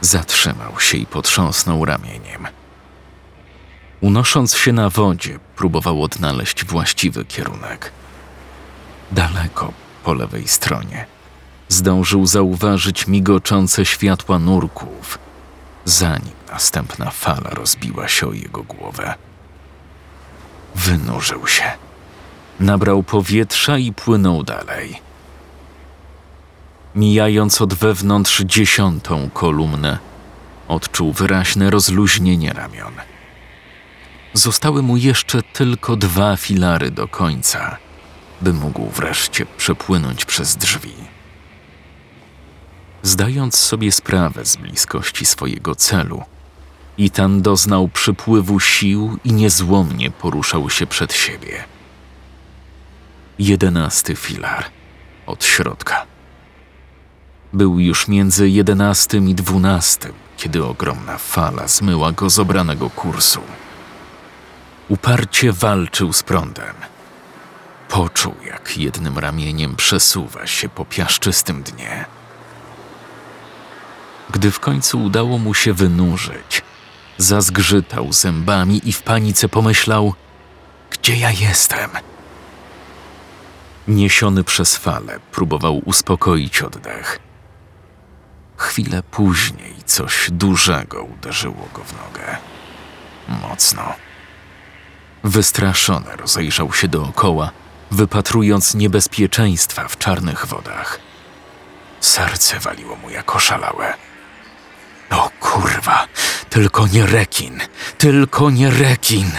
Zatrzymał 0.00 0.80
się 0.80 0.98
i 0.98 1.06
potrząsnął 1.06 1.84
ramieniem. 1.84 2.46
Unosząc 4.00 4.56
się 4.56 4.72
na 4.72 4.90
wodzie, 4.90 5.38
próbował 5.56 6.02
odnaleźć 6.02 6.64
właściwy 6.64 7.24
kierunek. 7.24 7.92
Daleko 9.12 9.72
po 10.04 10.14
lewej 10.14 10.48
stronie 10.48 11.13
zdążył 11.68 12.26
zauważyć 12.26 13.06
migoczące 13.06 13.84
światła 13.84 14.38
nurków, 14.38 15.18
zanim 15.84 16.34
następna 16.52 17.10
fala 17.10 17.50
rozbiła 17.50 18.08
się 18.08 18.28
o 18.28 18.32
jego 18.32 18.62
głowę. 18.62 19.14
Wynurzył 20.74 21.46
się. 21.46 21.64
Nabrał 22.60 23.02
powietrza 23.02 23.78
i 23.78 23.92
płynął 23.92 24.42
dalej. 24.42 25.00
Mijając 26.94 27.60
od 27.60 27.74
wewnątrz 27.74 28.42
dziesiątą 28.42 29.30
kolumnę, 29.30 29.98
odczuł 30.68 31.12
wyraźne 31.12 31.70
rozluźnienie 31.70 32.52
ramion. 32.52 32.94
Zostały 34.32 34.82
mu 34.82 34.96
jeszcze 34.96 35.42
tylko 35.42 35.96
dwa 35.96 36.36
filary 36.36 36.90
do 36.90 37.08
końca, 37.08 37.76
by 38.40 38.52
mógł 38.52 38.90
wreszcie 38.90 39.46
przepłynąć 39.46 40.24
przez 40.24 40.56
drzwi. 40.56 41.13
Zdając 43.04 43.58
sobie 43.58 43.92
sprawę 43.92 44.44
z 44.44 44.56
bliskości 44.56 45.26
swojego 45.26 45.74
celu, 45.74 46.22
Itan 46.98 47.42
doznał 47.42 47.88
przypływu 47.88 48.60
sił 48.60 49.18
i 49.24 49.32
niezłomnie 49.32 50.10
poruszał 50.10 50.70
się 50.70 50.86
przed 50.86 51.12
siebie. 51.12 51.64
Jedenasty 53.38 54.16
filar 54.16 54.64
od 55.26 55.44
środka. 55.44 56.06
Był 57.52 57.80
już 57.80 58.08
między 58.08 58.48
jedenastym 58.48 59.28
i 59.28 59.34
dwunastym, 59.34 60.12
kiedy 60.36 60.64
ogromna 60.64 61.18
fala 61.18 61.68
zmyła 61.68 62.12
go 62.12 62.30
z 62.30 62.38
obranego 62.38 62.90
kursu. 62.90 63.40
Uparcie 64.88 65.52
walczył 65.52 66.12
z 66.12 66.22
prądem. 66.22 66.74
Poczuł, 67.88 68.34
jak 68.46 68.78
jednym 68.78 69.18
ramieniem 69.18 69.76
przesuwa 69.76 70.46
się 70.46 70.68
po 70.68 70.84
piaszczystym 70.84 71.62
dnie. 71.62 72.04
Gdy 74.30 74.50
w 74.50 74.60
końcu 74.60 75.02
udało 75.02 75.38
mu 75.38 75.54
się 75.54 75.72
wynurzyć, 75.72 76.62
zazgrzytał 77.18 78.12
zębami 78.12 78.88
i 78.88 78.92
w 78.92 79.02
panice 79.02 79.48
pomyślał: 79.48 80.14
Gdzie 80.90 81.16
ja 81.16 81.30
jestem? 81.30 81.90
Niesiony 83.88 84.44
przez 84.44 84.76
falę, 84.76 85.20
próbował 85.32 85.78
uspokoić 85.84 86.62
oddech. 86.62 87.18
Chwilę 88.56 89.02
później 89.02 89.74
coś 89.86 90.28
dużego 90.30 91.02
uderzyło 91.02 91.68
go 91.74 91.84
w 91.84 91.92
nogę. 91.92 92.36
Mocno. 93.28 93.94
Wystraszony 95.24 96.16
rozejrzał 96.16 96.72
się 96.72 96.88
dookoła, 96.88 97.50
wypatrując 97.90 98.74
niebezpieczeństwa 98.74 99.88
w 99.88 99.98
czarnych 99.98 100.46
wodach. 100.46 101.00
Serce 102.00 102.60
waliło 102.60 102.96
mu 102.96 103.10
jak 103.10 103.36
oszalałe. 103.36 103.94
O 105.14 105.30
kurwa, 105.40 106.06
tylko 106.50 106.86
nie 106.86 107.06
rekin, 107.06 107.60
tylko 107.98 108.50
nie 108.50 108.70
rekin. 108.70 109.30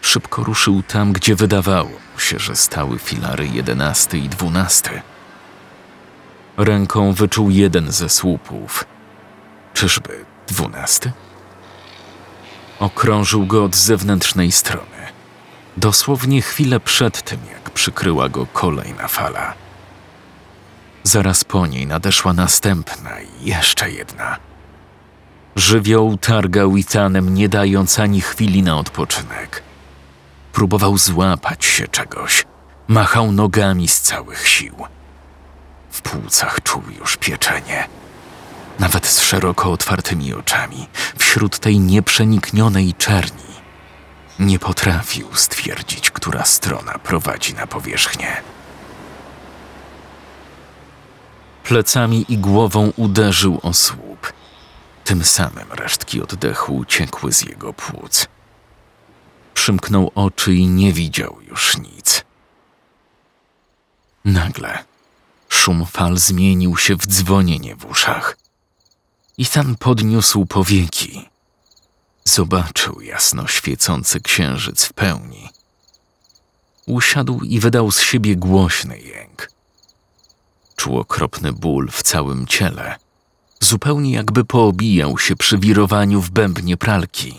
Szybko 0.00 0.44
ruszył 0.44 0.82
tam, 0.82 1.12
gdzie 1.12 1.34
wydawało 1.34 1.90
mu 1.90 2.20
się, 2.20 2.38
że 2.38 2.56
stały 2.56 2.98
filary 2.98 3.46
jedenasty 3.48 4.18
i 4.18 4.28
dwunasty. 4.28 5.02
Ręką 6.56 7.12
wyczuł 7.12 7.50
jeden 7.50 7.92
ze 7.92 8.08
słupów. 8.08 8.84
Czyżby 9.74 10.24
dwunasty? 10.46 11.12
Okrążył 12.78 13.46
go 13.46 13.64
od 13.64 13.76
zewnętrznej 13.76 14.52
strony. 14.52 15.12
Dosłownie 15.76 16.42
chwilę 16.42 16.80
przed 16.80 17.22
tym, 17.22 17.38
jak 17.52 17.70
przykryła 17.70 18.28
go 18.28 18.46
kolejna 18.46 19.08
fala. 19.08 19.63
Zaraz 21.06 21.44
po 21.44 21.66
niej 21.66 21.86
nadeszła 21.86 22.32
następna 22.32 23.20
i 23.20 23.48
jeszcze 23.48 23.90
jedna. 23.90 24.36
Żywioł 25.56 26.18
targał 26.18 26.76
Itanem, 26.76 27.34
nie 27.34 27.48
dając 27.48 27.98
ani 27.98 28.20
chwili 28.20 28.62
na 28.62 28.78
odpoczynek. 28.78 29.62
Próbował 30.52 30.98
złapać 30.98 31.64
się 31.64 31.88
czegoś. 31.88 32.44
Machał 32.88 33.32
nogami 33.32 33.88
z 33.88 34.00
całych 34.00 34.48
sił. 34.48 34.74
W 35.90 36.02
płucach 36.02 36.62
czuł 36.62 36.82
już 37.00 37.16
pieczenie. 37.16 37.88
Nawet 38.78 39.06
z 39.06 39.22
szeroko 39.22 39.72
otwartymi 39.72 40.34
oczami, 40.34 40.88
wśród 41.18 41.58
tej 41.58 41.80
nieprzeniknionej 41.80 42.94
czerni, 42.94 43.54
nie 44.38 44.58
potrafił 44.58 45.28
stwierdzić, 45.34 46.10
która 46.10 46.44
strona 46.44 46.98
prowadzi 46.98 47.54
na 47.54 47.66
powierzchnię. 47.66 48.53
Plecami 51.64 52.24
i 52.28 52.38
głową 52.38 52.92
uderzył 52.96 53.60
o 53.62 53.72
słup. 53.72 54.32
Tym 55.04 55.24
samym 55.24 55.72
resztki 55.72 56.22
oddechu 56.22 56.76
uciekły 56.76 57.32
z 57.32 57.42
jego 57.42 57.72
płuc. 57.72 58.26
Przymknął 59.54 60.12
oczy 60.14 60.54
i 60.54 60.66
nie 60.66 60.92
widział 60.92 61.38
już 61.48 61.78
nic. 61.78 62.24
Nagle 64.24 64.84
szum 65.48 65.86
fal 65.86 66.18
zmienił 66.18 66.76
się 66.76 66.96
w 66.96 67.06
dzwonienie 67.06 67.76
w 67.76 67.84
uszach. 67.84 68.36
Ethan 69.38 69.76
podniósł 69.76 70.46
powieki. 70.46 71.28
Zobaczył 72.24 73.00
jasno 73.00 73.46
świecący 73.46 74.20
księżyc 74.20 74.84
w 74.84 74.92
pełni. 74.92 75.50
Usiadł 76.86 77.40
i 77.40 77.60
wydał 77.60 77.90
z 77.90 78.00
siebie 78.00 78.36
głośny 78.36 78.98
jęk. 78.98 79.53
Czuł 80.84 80.98
okropny 80.98 81.52
ból 81.52 81.90
w 81.90 82.02
całym 82.02 82.46
ciele, 82.46 82.96
zupełnie 83.60 84.12
jakby 84.12 84.44
poobijał 84.44 85.18
się 85.18 85.36
przy 85.36 85.58
wirowaniu 85.58 86.20
w 86.20 86.30
bębnie 86.30 86.76
pralki. 86.76 87.38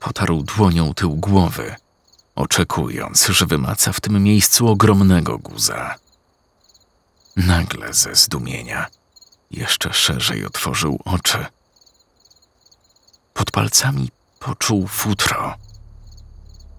Potarł 0.00 0.42
dłonią 0.42 0.94
tył 0.94 1.16
głowy, 1.16 1.74
oczekując, 2.34 3.26
że 3.26 3.46
wymaca 3.46 3.92
w 3.92 4.00
tym 4.00 4.22
miejscu 4.22 4.68
ogromnego 4.68 5.38
guza. 5.38 5.94
Nagle 7.36 7.94
ze 7.94 8.14
zdumienia 8.14 8.86
jeszcze 9.50 9.92
szerzej 9.92 10.46
otworzył 10.46 11.00
oczy. 11.04 11.46
Pod 13.34 13.50
palcami 13.50 14.08
poczuł 14.38 14.86
futro. 14.86 15.54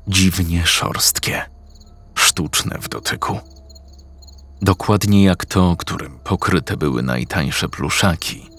Dziwnie 0.08 0.66
szorstkie, 0.66 1.50
sztuczne 2.16 2.78
w 2.80 2.90
dotyku. 2.90 3.53
Dokładnie 4.64 5.24
jak 5.24 5.46
to, 5.46 5.76
którym 5.78 6.20
pokryte 6.20 6.78
były 6.78 7.04
najtańsze 7.04 7.70
pluszaki. 7.70 8.50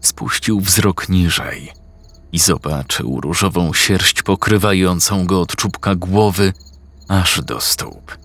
Spuścił 0.00 0.60
wzrok 0.60 1.08
niżej 1.08 1.72
i 2.32 2.38
zobaczył 2.38 3.20
różową 3.20 3.72
sierść 3.74 4.22
pokrywającą 4.22 5.26
go 5.26 5.40
od 5.40 5.56
czubka 5.56 5.94
głowy 5.94 6.52
aż 7.08 7.40
do 7.40 7.60
stóp. 7.60 8.18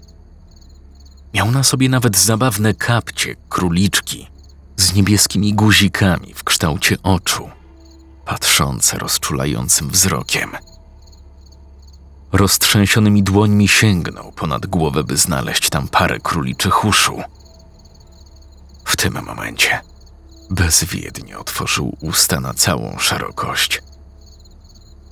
Miał 1.33 1.51
na 1.51 1.63
sobie 1.63 1.89
nawet 1.89 2.17
zabawne 2.17 2.73
kapcie, 2.73 3.35
króliczki 3.49 4.27
z 4.77 4.93
niebieskimi 4.93 5.53
guzikami 5.53 6.33
w 6.33 6.43
kształcie 6.43 6.97
oczu, 7.03 7.49
patrzące 8.25 8.97
rozczulającym 8.97 9.89
wzrokiem. 9.89 10.51
Roztrzęsionymi 12.31 13.23
dłońmi 13.23 13.67
sięgnął 13.67 14.31
ponad 14.31 14.65
głowę, 14.65 15.03
by 15.03 15.17
znaleźć 15.17 15.69
tam 15.69 15.87
parę 15.87 16.19
króliczych 16.19 16.85
uszu. 16.85 17.21
W 18.85 18.95
tym 18.95 19.23
momencie 19.25 19.81
bezwiednie 20.49 21.39
otworzył 21.39 21.97
usta 22.01 22.39
na 22.39 22.53
całą 22.53 22.97
szerokość. 22.99 23.83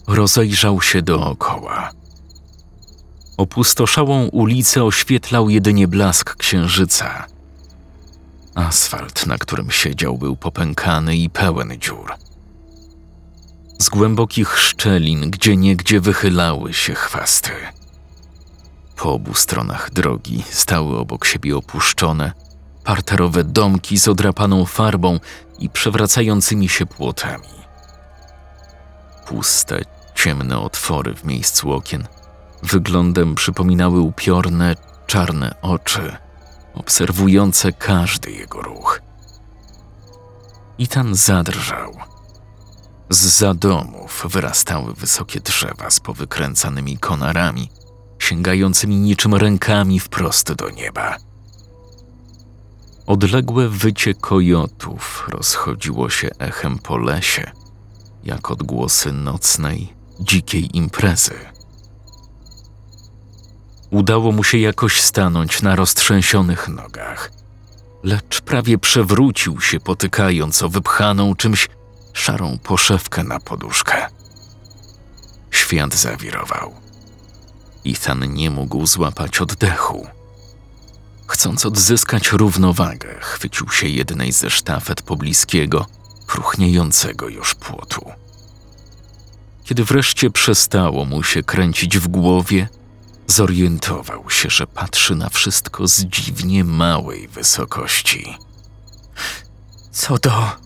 Rozejrzał 0.07 0.81
się 0.81 1.01
dookoła. 1.01 1.91
Opustoszałą 3.37 4.27
ulicę 4.27 4.83
oświetlał 4.83 5.49
jedynie 5.49 5.87
blask 5.87 6.35
księżyca. 6.35 7.25
Asfalt, 8.55 9.25
na 9.25 9.37
którym 9.37 9.71
siedział, 9.71 10.17
był 10.17 10.35
popękany 10.35 11.17
i 11.17 11.29
pełen 11.29 11.79
dziur. 11.79 12.24
Z 13.79 13.89
głębokich 13.89 14.57
szczelin, 14.59 15.31
gdzie 15.31 15.57
niegdzie 15.57 16.01
wychylały 16.01 16.73
się 16.73 16.93
chwasty. 16.93 17.51
Po 18.95 19.13
obu 19.13 19.33
stronach 19.33 19.89
drogi 19.93 20.43
stały 20.49 20.97
obok 20.97 21.25
siebie 21.25 21.57
opuszczone, 21.57 22.31
parterowe 22.83 23.43
domki 23.43 23.97
z 23.97 24.07
odrapaną 24.07 24.65
farbą 24.65 25.19
i 25.59 25.69
przewracającymi 25.69 26.69
się 26.69 26.85
płotami. 26.85 27.47
Puste, 29.27 29.81
ciemne 30.15 30.59
otwory 30.59 31.13
w 31.13 31.23
miejscu 31.23 31.71
okien 31.71 32.07
wyglądem 32.63 33.35
przypominały 33.35 33.99
upiorne, 33.99 34.75
czarne 35.07 35.55
oczy, 35.61 36.17
obserwujące 36.73 37.71
każdy 37.71 38.31
jego 38.31 38.61
ruch. 38.61 39.01
Itan 40.77 41.15
zadrżał. 41.15 42.14
Z 43.09 43.17
za 43.17 43.53
domów 43.53 44.25
wyrastały 44.29 44.93
wysokie 44.93 45.39
drzewa 45.39 45.89
z 45.89 45.99
powykręcanymi 45.99 46.97
konarami, 46.97 47.69
sięgającymi 48.19 48.95
niczym 48.95 49.35
rękami 49.35 49.99
wprost 49.99 50.53
do 50.53 50.69
nieba. 50.69 51.17
Odległe 53.07 53.69
wycie 53.69 54.13
kojotów 54.13 55.25
rozchodziło 55.29 56.09
się 56.09 56.29
echem 56.39 56.79
po 56.79 56.97
lesie, 56.97 57.51
jak 58.23 58.51
odgłosy 58.51 59.11
nocnej, 59.11 59.93
dzikiej 60.19 60.77
imprezy. 60.77 61.35
Udało 63.91 64.31
mu 64.31 64.43
się 64.43 64.57
jakoś 64.57 65.01
stanąć 65.01 65.61
na 65.61 65.75
roztrzęsionych 65.75 66.69
nogach, 66.69 67.31
lecz 68.03 68.41
prawie 68.41 68.77
przewrócił 68.77 69.61
się, 69.61 69.79
potykając 69.79 70.63
o 70.63 70.69
wypchaną 70.69 71.35
czymś 71.35 71.67
szarą 72.15 72.57
poszewkę 72.63 73.23
na 73.23 73.39
poduszkę. 73.39 74.07
Świat 75.51 75.95
zawirował. 75.95 76.73
Ethan 77.85 78.33
nie 78.33 78.51
mógł 78.51 78.85
złapać 78.85 79.41
oddechu. 79.41 80.07
Chcąc 81.27 81.65
odzyskać 81.65 82.31
równowagę, 82.31 83.15
chwycił 83.19 83.69
się 83.69 83.87
jednej 83.87 84.31
ze 84.31 84.49
sztafet 84.49 85.01
pobliskiego, 85.01 85.85
próchniejącego 86.27 87.29
już 87.29 87.55
płotu. 87.55 88.11
Kiedy 89.63 89.83
wreszcie 89.83 90.31
przestało 90.31 91.05
mu 91.05 91.23
się 91.23 91.43
kręcić 91.43 91.97
w 91.97 92.07
głowie, 92.07 92.67
zorientował 93.27 94.29
się, 94.29 94.49
że 94.49 94.67
patrzy 94.67 95.15
na 95.15 95.29
wszystko 95.29 95.87
z 95.87 96.01
dziwnie 96.01 96.63
małej 96.63 97.27
wysokości. 97.27 98.37
Co 99.91 100.17
to? 100.17 100.64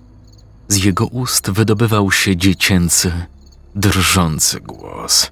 Z 0.70 0.84
jego 0.84 1.06
ust 1.06 1.52
wydobywał 1.52 2.12
się 2.12 2.38
dziecięcy, 2.38 3.26
drżący 3.76 4.60
głos. 4.60 5.32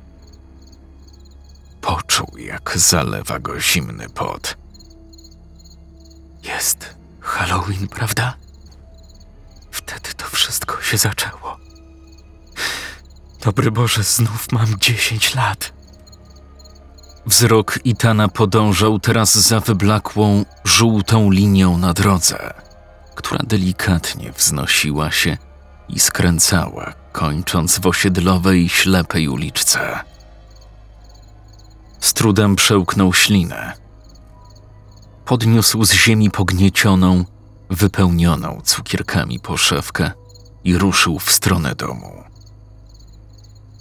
Poczuł, 1.82 2.38
jak 2.38 2.73
zalewa 2.76 3.39
go 3.39 3.60
zimny 3.60 4.10
pot. 4.10 4.58
Jest 6.43 6.95
Halloween, 7.19 7.88
prawda? 7.88 8.38
Wtedy 9.71 10.10
to 10.17 10.26
wszystko 10.26 10.82
się 10.82 10.97
zaczęło. 10.97 11.58
Dobry 13.43 13.71
Boże, 13.71 14.04
znów 14.04 14.52
mam 14.52 14.80
dziesięć 14.80 15.36
lat. 15.36 15.73
Wzrok 17.26 17.80
Itana 17.84 18.28
podążał 18.28 19.00
teraz 19.00 19.36
za 19.36 19.60
wyblakłą, 19.60 20.45
żółtą 20.63 21.32
linią 21.32 21.78
na 21.78 21.93
drodze, 21.93 22.54
która 23.18 23.44
delikatnie 23.48 24.32
wznosiła 24.32 25.12
się 25.12 25.38
i 25.90 26.00
skręcała, 26.00 26.94
kończąc 27.12 27.80
w 27.80 27.88
osiedlowej, 27.88 28.70
ślepej 28.70 29.28
uliczce. 29.28 30.00
Z 32.00 32.14
trudem 32.14 32.56
przełknął 32.56 33.14
ślinę. 33.14 33.74
Podniósł 35.26 35.86
z 35.86 35.94
ziemi 35.94 36.32
pogniecioną, 36.32 37.26
wypełnioną 37.70 38.62
cukierkami 38.64 39.40
poszewkę 39.40 40.12
i 40.64 40.78
ruszył 40.78 41.20
w 41.20 41.32
stronę 41.32 41.76
domu. 41.76 42.24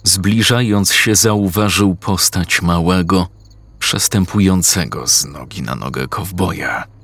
Zbliżając 0.03 0.93
się, 0.93 1.15
zauważył 1.15 1.95
postać 1.95 2.61
małego, 2.61 3.27
przestępującego 3.79 5.07
z 5.07 5.25
nogi 5.25 5.61
na 5.61 5.75
nogę 5.75 6.07
kowboja. 6.07 6.96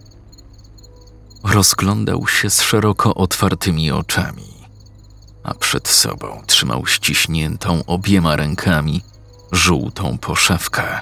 Rozglądał 1.43 2.27
się 2.27 2.49
z 2.49 2.61
szeroko 2.61 3.15
otwartymi 3.15 3.91
oczami, 3.91 4.53
a 5.43 5.53
przed 5.53 5.87
sobą 5.87 6.43
trzymał 6.47 6.85
ściśniętą 6.85 7.85
obiema 7.85 8.35
rękami 8.35 9.01
żółtą 9.51 10.17
poszewkę. 10.17 10.99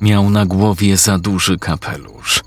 Miał 0.00 0.30
na 0.30 0.46
głowie 0.46 0.96
za 0.96 1.18
duży 1.18 1.58
kapelusz, 1.58 2.40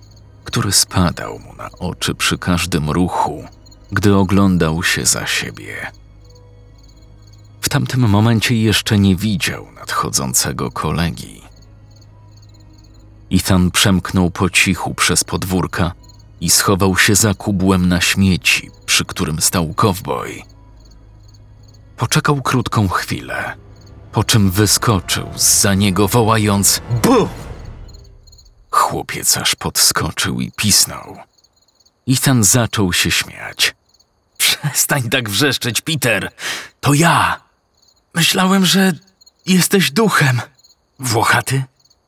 który 0.43 0.71
spadał 0.71 1.39
mu 1.39 1.54
na 1.56 1.69
oczy 1.71 2.15
przy 2.15 2.38
każdym 2.38 2.89
ruchu, 2.89 3.43
gdy 3.91 4.15
oglądał 4.15 4.84
się 4.84 5.06
za 5.06 5.28
siebie. 5.28 5.91
W 7.62 7.69
tamtym 7.69 8.10
momencie 8.10 8.56
jeszcze 8.56 8.99
nie 8.99 9.15
widział 9.15 9.67
nadchodzącego 9.76 10.71
kolegi. 10.71 11.42
Ethan 13.34 13.72
przemknął 13.72 14.32
po 14.32 14.50
cichu 14.50 14.93
przez 14.93 15.24
podwórka 15.24 15.91
i 16.41 16.50
schował 16.50 16.98
się 16.98 17.15
za 17.15 17.34
kubłem 17.34 17.88
na 17.88 18.02
śmieci, 18.02 18.72
przy 18.86 19.06
którym 19.06 19.41
stał 19.41 19.74
kowboj. 19.74 20.43
Poczekał 21.98 22.41
krótką 22.41 22.88
chwilę, 22.88 23.56
po 24.12 24.24
czym 24.24 24.52
wyskoczył 24.52 25.30
za 25.36 25.74
niego 25.74 26.08
wołając 26.08 26.82
BU! 27.04 27.30
Chłopiec 28.72 29.38
aż 29.38 29.56
podskoczył 29.56 30.41
i 30.41 30.52
pisnął. 30.52 31.17
Ethan 32.08 32.43
zaczął 32.43 32.93
się 32.93 33.12
śmiać. 33.12 33.76
Przestań 34.38 35.10
tak 35.10 35.30
wrzeszczeć, 35.30 35.82
Peter! 35.82 36.32
To 36.82 36.93
ja! 36.93 37.41
Myślałem, 38.13 38.65
że 38.65 38.91
jesteś 39.46 39.91
duchem. 39.91 40.41
Włochaty? 41.00 41.63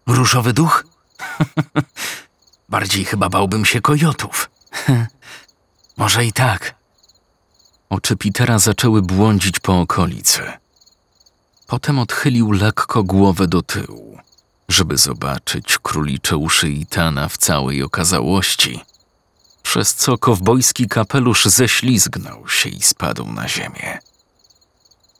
Różowy 0.07 0.53
duch? 0.53 0.94
Bardziej 2.69 3.05
chyba 3.05 3.29
bałbym 3.29 3.65
się 3.65 3.81
kojotów. 3.81 4.49
Może 5.97 6.25
i 6.25 6.33
tak. 6.33 6.75
Oczy 7.89 8.15
Petera 8.15 8.59
zaczęły 8.59 9.01
błądzić 9.01 9.59
po 9.59 9.79
okolicy. 9.79 10.41
Potem 11.67 11.99
odchylił 11.99 12.51
lekko 12.51 13.03
głowę 13.03 13.47
do 13.47 13.61
tyłu, 13.61 14.17
żeby 14.69 14.97
zobaczyć 14.97 15.77
królicze 15.77 16.37
uszy 16.37 16.69
Itana 16.69 17.29
w 17.29 17.37
całej 17.37 17.83
okazałości, 17.83 18.79
przez 19.63 19.95
co 19.95 20.17
kowbojski 20.17 20.87
kapelusz 20.87 21.45
ześlizgnął 21.45 22.49
się 22.49 22.69
i 22.69 22.81
spadł 22.81 23.25
na 23.31 23.47
ziemię. 23.47 23.99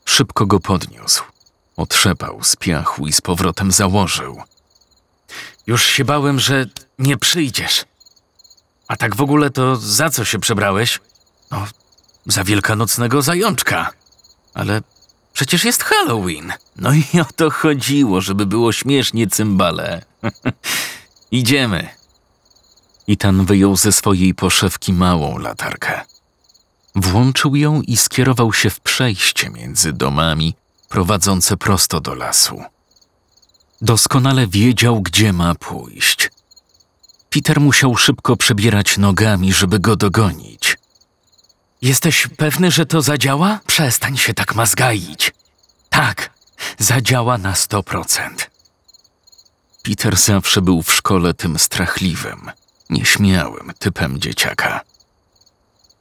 Szybko 0.06 0.46
go 0.46 0.60
podniósł, 0.60 1.24
otrzepał 1.78 2.44
z 2.44 2.56
piachu 2.56 3.08
i 3.08 3.13
z 3.13 3.22
powrotem 3.22 3.72
założył. 3.72 4.41
Już 5.67 5.86
się 5.86 6.06
bałem, 6.06 6.39
że 6.39 6.65
nie 6.99 7.17
przyjdziesz. 7.17 7.86
A 8.88 8.95
tak 8.95 9.15
w 9.15 9.21
ogóle 9.21 9.49
to 9.49 9.75
za 9.75 10.10
co 10.10 10.25
się 10.25 10.39
przebrałeś? 10.39 10.99
No, 11.51 11.67
za 12.25 12.43
wielkanocnego 12.43 13.21
zajączka. 13.21 13.91
Ale 14.54 14.82
przecież 15.34 15.65
jest 15.65 15.84
Halloween. 15.84 16.54
No 16.75 16.93
i 16.93 17.19
o 17.21 17.25
to 17.36 17.51
chodziło, 17.51 18.21
żeby 18.21 18.45
było 18.45 18.71
śmiesznie 18.71 19.28
cymbale. 19.28 20.01
Idziemy. 21.32 21.89
Itan 23.08 23.45
wyjął 23.45 23.75
ze 23.75 23.91
swojej 23.91 24.34
poszewki 24.34 24.93
małą 24.93 25.38
latarkę. 25.38 26.01
Włączył 26.95 27.56
ją 27.56 27.82
i 27.82 27.97
skierował 27.97 28.54
się 28.54 28.69
w 28.69 28.80
przejście 28.80 29.49
między 29.49 29.93
domami 29.93 30.56
prowadzące 30.89 31.58
prosto 31.58 32.01
do 32.01 32.15
lasu. 32.15 32.63
Doskonale 33.82 34.48
wiedział, 34.48 35.02
gdzie 35.02 35.34
ma 35.34 35.56
pójść. 35.56 36.32
Peter 37.30 37.62
musiał 37.62 37.96
szybko 37.96 38.36
przebierać 38.36 38.98
nogami, 38.98 39.54
żeby 39.54 39.80
go 39.80 39.96
dogonić. 39.96 40.78
Jesteś 41.82 42.28
pewny, 42.38 42.72
że 42.72 42.86
to 42.86 43.02
zadziała? 43.02 43.60
Przestań 43.68 44.18
się 44.18 44.34
tak 44.34 44.56
mazgaić. 44.56 45.34
Tak, 45.90 46.30
zadziała 46.80 47.38
na 47.38 47.56
sto 47.56 47.84
procent. 47.84 48.50
Peter 49.84 50.16
zawsze 50.16 50.62
był 50.62 50.82
w 50.82 50.94
szkole 50.94 51.34
tym 51.34 51.60
strachliwym, 51.60 52.52
nieśmiałym 52.90 53.72
typem 53.80 54.20
dzieciaka. 54.20 54.82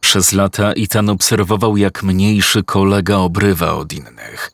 Przez 0.01 0.33
lata 0.33 0.73
Ethan 0.73 1.11
obserwował, 1.11 1.77
jak 1.77 2.03
mniejszy 2.03 2.63
kolega 2.63 3.17
obrywa 3.17 3.73
od 3.73 3.93
innych 3.93 4.51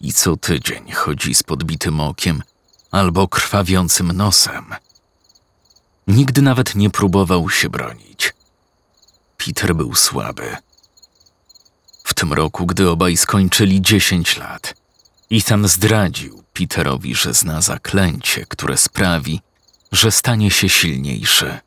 i 0.00 0.12
co 0.12 0.36
tydzień 0.36 0.92
chodzi 0.92 1.34
z 1.34 1.42
podbitym 1.42 2.00
okiem 2.00 2.42
albo 2.96 3.28
krwawiącym 3.28 4.12
nosem. 4.12 4.74
Nigdy 6.06 6.42
nawet 6.42 6.74
nie 6.74 6.90
próbował 6.90 7.50
się 7.50 7.68
bronić. 7.68 8.34
Peter 9.36 9.74
był 9.74 9.94
słaby. 9.94 10.56
W 12.04 12.14
tym 12.14 12.32
roku, 12.32 12.66
gdy 12.66 12.90
obaj 12.90 13.16
skończyli 13.16 13.82
10 13.82 14.36
lat, 14.36 14.74
Ethan 15.32 15.68
zdradził 15.68 16.42
Peterowi, 16.52 17.14
że 17.14 17.34
zna 17.34 17.60
zaklęcie, 17.60 18.46
które 18.48 18.76
sprawi, 18.76 19.40
że 19.92 20.10
stanie 20.10 20.50
się 20.50 20.68
silniejszy. 20.68 21.58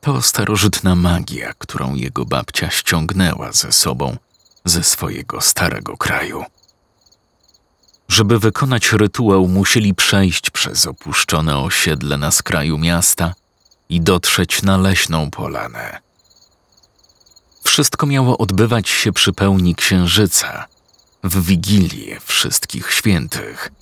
To 0.00 0.22
starożytna 0.22 0.94
magia, 0.94 1.54
którą 1.58 1.94
jego 1.94 2.24
babcia 2.24 2.70
ściągnęła 2.70 3.52
ze 3.52 3.72
sobą 3.72 4.16
ze 4.64 4.82
swojego 4.82 5.40
starego 5.40 5.96
kraju. 5.96 6.44
Żeby 8.12 8.38
wykonać 8.38 8.92
rytuał, 8.92 9.48
musieli 9.48 9.94
przejść 9.94 10.50
przez 10.50 10.86
opuszczone 10.86 11.58
osiedle 11.58 12.16
na 12.16 12.30
skraju 12.30 12.78
miasta 12.78 13.34
i 13.88 14.00
dotrzeć 14.00 14.62
na 14.62 14.76
leśną 14.76 15.30
polanę. 15.30 16.00
Wszystko 17.64 18.06
miało 18.06 18.38
odbywać 18.38 18.88
się 18.88 19.12
przy 19.12 19.32
pełni 19.32 19.74
księżyca, 19.74 20.66
w 21.24 21.46
wigilię 21.46 22.20
wszystkich 22.20 22.92
świętych. 22.92 23.72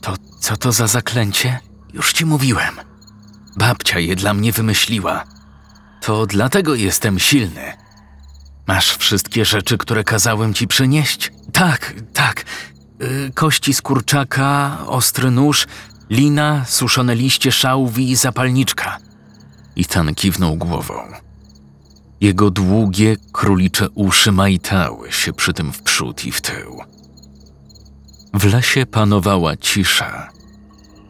To 0.00 0.14
co 0.40 0.56
to 0.56 0.72
za 0.72 0.86
zaklęcie? 0.86 1.60
Już 1.92 2.12
ci 2.12 2.26
mówiłem. 2.26 2.74
Babcia 3.56 3.98
je 3.98 4.16
dla 4.16 4.34
mnie 4.34 4.52
wymyśliła. 4.52 5.24
To 6.00 6.26
dlatego 6.26 6.74
jestem 6.74 7.18
silny. 7.18 7.87
Masz 8.68 8.96
wszystkie 8.96 9.44
rzeczy, 9.44 9.78
które 9.78 10.04
kazałem 10.04 10.54
ci 10.54 10.66
przynieść? 10.66 11.32
Tak, 11.52 11.94
tak. 12.12 12.44
Yy, 13.00 13.30
kości 13.34 13.74
z 13.74 13.82
kurczaka, 13.82 14.78
ostry 14.86 15.30
nóż, 15.30 15.66
lina, 16.10 16.64
suszone 16.64 17.14
liście 17.14 17.52
szałwi 17.52 18.10
i 18.10 18.16
zapalniczka. 18.16 18.98
I 19.76 19.84
tan 19.84 20.14
kiwnął 20.14 20.56
głową. 20.56 20.94
Jego 22.20 22.50
długie, 22.50 23.16
królicze 23.32 23.88
uszy 23.88 24.32
majtały 24.32 25.12
się 25.12 25.32
przy 25.32 25.52
tym 25.52 25.72
w 25.72 25.82
przód 25.82 26.24
i 26.24 26.32
w 26.32 26.40
tył. 26.40 26.80
W 28.34 28.52
lesie 28.52 28.86
panowała 28.86 29.56
cisza. 29.56 30.28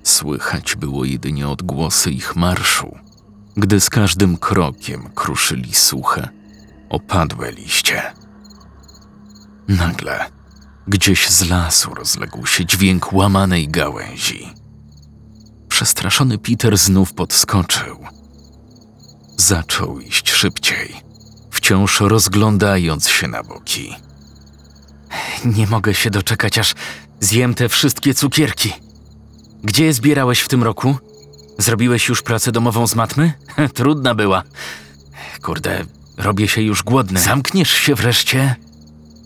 Słychać 0.02 0.76
było 0.76 1.04
jedynie 1.04 1.48
odgłosy 1.48 2.10
ich 2.10 2.36
marszu, 2.36 2.96
gdy 3.56 3.80
z 3.80 3.90
każdym 3.90 4.36
krokiem 4.36 5.10
kruszyli 5.14 5.74
suche, 5.74 6.37
opadłe 6.88 7.52
liście. 7.52 8.02
Nagle 9.68 10.38
gdzieś 10.88 11.28
z 11.28 11.48
lasu 11.48 11.94
rozległ 11.94 12.46
się 12.46 12.66
dźwięk 12.66 13.12
łamanej 13.12 13.68
gałęzi. 13.68 14.48
Przestraszony 15.68 16.38
Peter 16.38 16.78
znów 16.78 17.14
podskoczył. 17.14 17.98
Zaczął 19.36 20.00
iść 20.00 20.30
szybciej, 20.30 20.94
wciąż 21.50 22.00
rozglądając 22.00 23.08
się 23.08 23.28
na 23.28 23.42
boki. 23.42 23.94
Nie 25.44 25.66
mogę 25.66 25.94
się 25.94 26.10
doczekać, 26.10 26.58
aż 26.58 26.74
zjem 27.20 27.54
te 27.54 27.68
wszystkie 27.68 28.14
cukierki. 28.14 28.72
Gdzie 29.62 29.84
je 29.84 29.92
zbierałeś 29.92 30.40
w 30.40 30.48
tym 30.48 30.62
roku? 30.62 30.96
Zrobiłeś 31.58 32.08
już 32.08 32.22
pracę 32.22 32.52
domową 32.52 32.86
z 32.86 32.94
matmy? 32.94 33.32
Trudna 33.74 34.14
była. 34.14 34.42
Kurde, 35.42 35.84
robię 36.18 36.48
się 36.48 36.62
już 36.62 36.82
głodny. 36.82 37.20
Zamkniesz 37.20 37.70
się 37.70 37.94
wreszcie? 37.94 38.56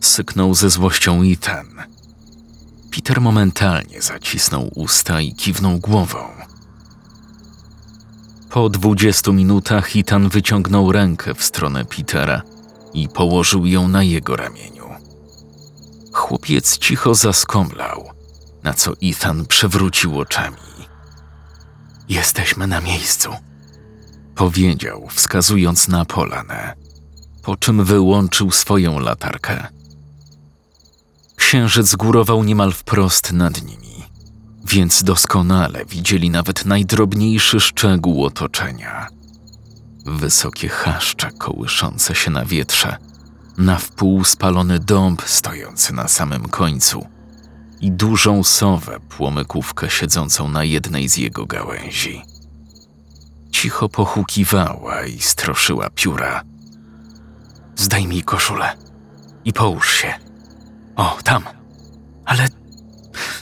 Syknął 0.01 0.55
ze 0.55 0.71
złością 0.71 1.23
Ethan. 1.23 1.67
Peter 2.91 3.21
momentalnie 3.21 4.03
zacisnął 4.03 4.71
usta 4.75 5.21
i 5.21 5.35
kiwnął 5.35 5.79
głową. 5.79 6.19
Po 8.51 8.69
dwudziestu 8.69 9.33
minutach 9.33 9.97
Ethan 9.97 10.29
wyciągnął 10.29 10.93
rękę 10.93 11.35
w 11.35 11.45
stronę 11.45 11.85
Petera 11.85 12.43
i 12.95 13.09
położył 13.09 13.67
ją 13.67 13.89
na 13.89 14.03
jego 14.03 14.37
ramieniu. 14.37 14.89
Chłopiec 16.13 16.79
cicho 16.79 17.15
zaskomlał, 17.15 18.11
na 18.63 18.75
co 18.75 18.93
Ethan 19.03 19.47
przewrócił 19.47 20.21
oczami. 20.21 20.57
Jesteśmy 22.09 22.67
na 22.67 22.81
miejscu, 22.81 23.31
powiedział, 24.35 25.09
wskazując 25.11 25.89
na 25.89 26.05
polanę, 26.05 26.75
po 27.43 27.57
czym 27.57 27.85
wyłączył 27.85 28.51
swoją 28.51 28.99
latarkę. 28.99 29.67
Księżyc 31.37 31.97
górował 31.97 32.45
niemal 32.45 32.73
wprost 32.73 33.33
nad 33.33 33.63
nimi, 33.63 34.05
więc 34.65 35.03
doskonale 35.03 35.85
widzieli 35.85 36.31
nawet 36.31 36.65
najdrobniejszy 36.65 37.61
szczegół 37.61 38.25
otoczenia. 38.25 39.09
Wysokie 40.07 40.69
chaszcze 40.69 41.31
kołyszące 41.39 42.15
się 42.15 42.31
na 42.31 42.45
wietrze, 42.45 42.97
na 43.59 43.79
wpół 43.79 44.25
spalony 44.25 44.79
dąb 44.79 45.23
stojący 45.23 45.93
na 45.95 46.09
samym 46.09 46.49
końcu 46.49 47.07
i 47.81 47.93
dużą 47.93 48.45
sowę 48.45 49.01
płomykówkę 49.09 49.91
siedzącą 49.91 50.49
na 50.49 50.65
jednej 50.65 51.09
z 51.09 51.17
jego 51.17 51.47
gałęzi. 51.47 52.23
Cicho 53.53 53.89
pochukiwała 53.89 55.07
i 55.07 55.19
stroszyła 55.19 55.91
pióra. 55.91 56.52
Zdejmij 57.77 58.23
koszulę 58.23 58.77
i 59.45 59.53
połóż 59.53 59.93
się. 59.95 60.15
O, 60.97 61.19
tam. 61.25 61.43
Ale. 62.25 62.49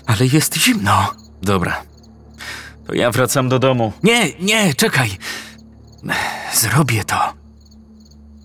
Ale 0.07 0.27
jest 0.27 0.57
zimno. 0.57 1.15
Dobra. 1.43 1.83
To 2.87 2.95
ja 2.95 3.11
wracam 3.11 3.49
do 3.49 3.59
domu. 3.59 3.93
Nie, 4.03 4.33
nie, 4.41 4.75
czekaj. 4.75 5.19
Zrobię 6.55 7.05
to. 7.05 7.33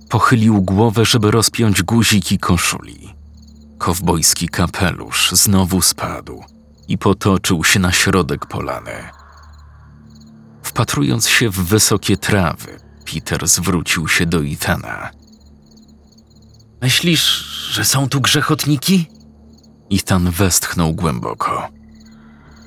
Pochylił 0.10 0.62
głowę, 0.62 1.06
żeby 1.06 1.32
rozpiąć 1.32 1.84
guziki 1.84 2.40
koszuli. 2.40 3.16
Kowbojski 3.78 4.50
kapelusz 4.50 5.32
znowu 5.32 5.82
spadł 5.82 6.44
i 6.88 6.98
potoczył 6.98 7.64
się 7.64 7.80
na 7.80 7.92
środek 7.92 8.46
polany. 8.46 9.10
Wpatrując 10.64 11.28
się 11.28 11.50
w 11.50 11.56
wysokie 11.56 12.18
trawy, 12.18 12.80
Peter 13.14 13.48
zwrócił 13.48 14.08
się 14.08 14.26
do 14.26 14.46
Ethana. 14.46 15.12
Myślisz, 16.86 17.46
że 17.72 17.86
są 17.86 18.10
tu 18.10 18.22
grzechotniki? 18.22 19.06
Ethan 19.92 20.32
westchnął 20.32 20.94
głęboko. 20.94 21.68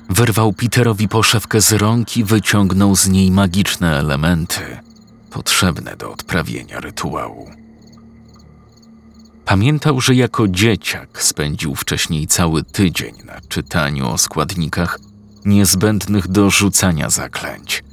Wyrwał 0.09 0.53
Peterowi 0.53 1.07
poszewkę 1.07 1.61
z 1.61 1.71
rąk 1.71 2.17
i 2.17 2.23
wyciągnął 2.23 2.95
z 2.95 3.07
niej 3.07 3.31
magiczne 3.31 3.99
elementy, 3.99 4.79
potrzebne 5.29 5.95
do 5.95 6.11
odprawienia 6.11 6.79
rytuału. 6.79 7.49
Pamiętał, 9.45 10.01
że 10.01 10.15
jako 10.15 10.47
dzieciak 10.47 11.23
spędził 11.23 11.75
wcześniej 11.75 12.27
cały 12.27 12.63
tydzień 12.63 13.15
na 13.25 13.41
czytaniu 13.49 14.09
o 14.09 14.17
składnikach 14.17 14.99
niezbędnych 15.45 16.27
do 16.27 16.49
rzucania 16.49 17.09
zaklęć. 17.09 17.83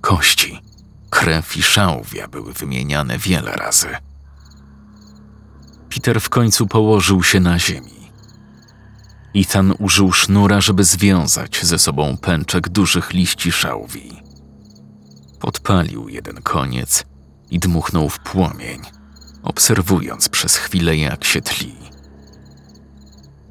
Kości, 0.00 0.60
krew 1.10 1.56
i 1.56 1.62
szałwia 1.62 2.28
były 2.28 2.52
wymieniane 2.52 3.18
wiele 3.18 3.52
razy. 3.52 4.09
Peter 5.94 6.20
w 6.20 6.28
końcu 6.28 6.66
położył 6.66 7.22
się 7.22 7.40
na 7.40 7.58
ziemi. 7.58 8.00
Ethan 9.36 9.74
użył 9.78 10.12
sznura, 10.12 10.60
żeby 10.60 10.84
związać 10.84 11.64
ze 11.64 11.78
sobą 11.78 12.16
pęczek 12.16 12.68
dużych 12.68 13.12
liści 13.12 13.52
szałwi. 13.52 14.22
Podpalił 15.40 16.08
jeden 16.08 16.42
koniec 16.42 17.04
i 17.50 17.58
dmuchnął 17.58 18.08
w 18.08 18.18
płomień, 18.18 18.80
obserwując 19.42 20.28
przez 20.28 20.56
chwilę, 20.56 20.96
jak 20.96 21.24
się 21.24 21.40
tli. 21.40 21.74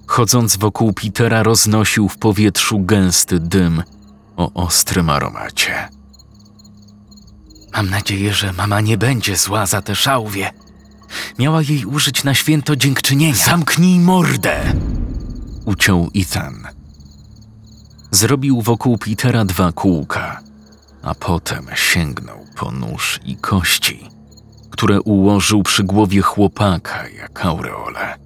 Chodząc 0.07 0.57
wokół 0.57 0.93
Petera, 0.93 1.43
roznosił 1.43 2.09
w 2.09 2.17
powietrzu 2.17 2.79
gęsty 2.79 3.39
dym 3.39 3.83
o 4.37 4.53
ostrym 4.53 5.09
aromacie. 5.09 5.89
Mam 7.73 7.89
nadzieję, 7.89 8.33
że 8.33 8.53
mama 8.53 8.81
nie 8.81 8.97
będzie 8.97 9.37
zła 9.37 9.65
za 9.65 9.81
te 9.81 9.95
szałwie. 9.95 10.51
Miała 11.39 11.61
jej 11.61 11.85
użyć 11.85 12.23
na 12.23 12.33
święto 12.33 12.75
dziękczynienia. 12.75 13.45
Zamknij 13.45 13.99
mordę! 13.99 14.73
Uciął 15.65 16.09
Ethan. 16.15 16.67
Zrobił 18.11 18.61
wokół 18.61 18.97
Petera 18.97 19.45
dwa 19.45 19.71
kółka, 19.71 20.41
a 21.01 21.15
potem 21.15 21.65
sięgnął 21.75 22.45
po 22.55 22.71
nóż 22.71 23.19
i 23.25 23.35
kości, 23.35 24.09
które 24.69 25.01
ułożył 25.01 25.63
przy 25.63 25.83
głowie 25.83 26.21
chłopaka 26.21 27.07
jak 27.07 27.45
aureole. 27.45 28.17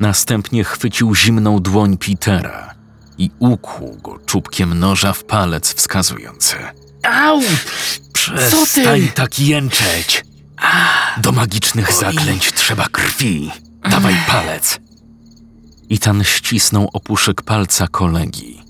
Następnie 0.00 0.64
chwycił 0.64 1.14
zimną 1.14 1.60
dłoń 1.60 1.98
Petera 1.98 2.74
i 3.18 3.30
ukłuł 3.38 3.96
go 4.02 4.18
czubkiem 4.26 4.78
noża 4.78 5.12
w 5.12 5.24
palec 5.24 5.74
wskazujący. 5.74 6.56
Au! 7.02 7.40
Przestań 8.12 9.08
tak 9.14 9.38
jęczeć! 9.38 10.27
Do 11.16 11.32
magicznych 11.32 11.92
zaklęć 11.92 12.52
trzeba 12.52 12.88
krwi. 12.88 13.50
Dawaj 13.90 14.14
palec. 14.28 14.80
Itan 15.88 16.24
ścisnął 16.24 16.90
opuszek 16.92 17.42
palca 17.42 17.86
kolegi, 17.86 18.62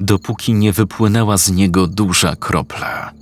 dopóki 0.00 0.54
nie 0.54 0.72
wypłynęła 0.72 1.36
z 1.36 1.50
niego 1.50 1.86
duża 1.86 2.36
kropla. 2.36 3.12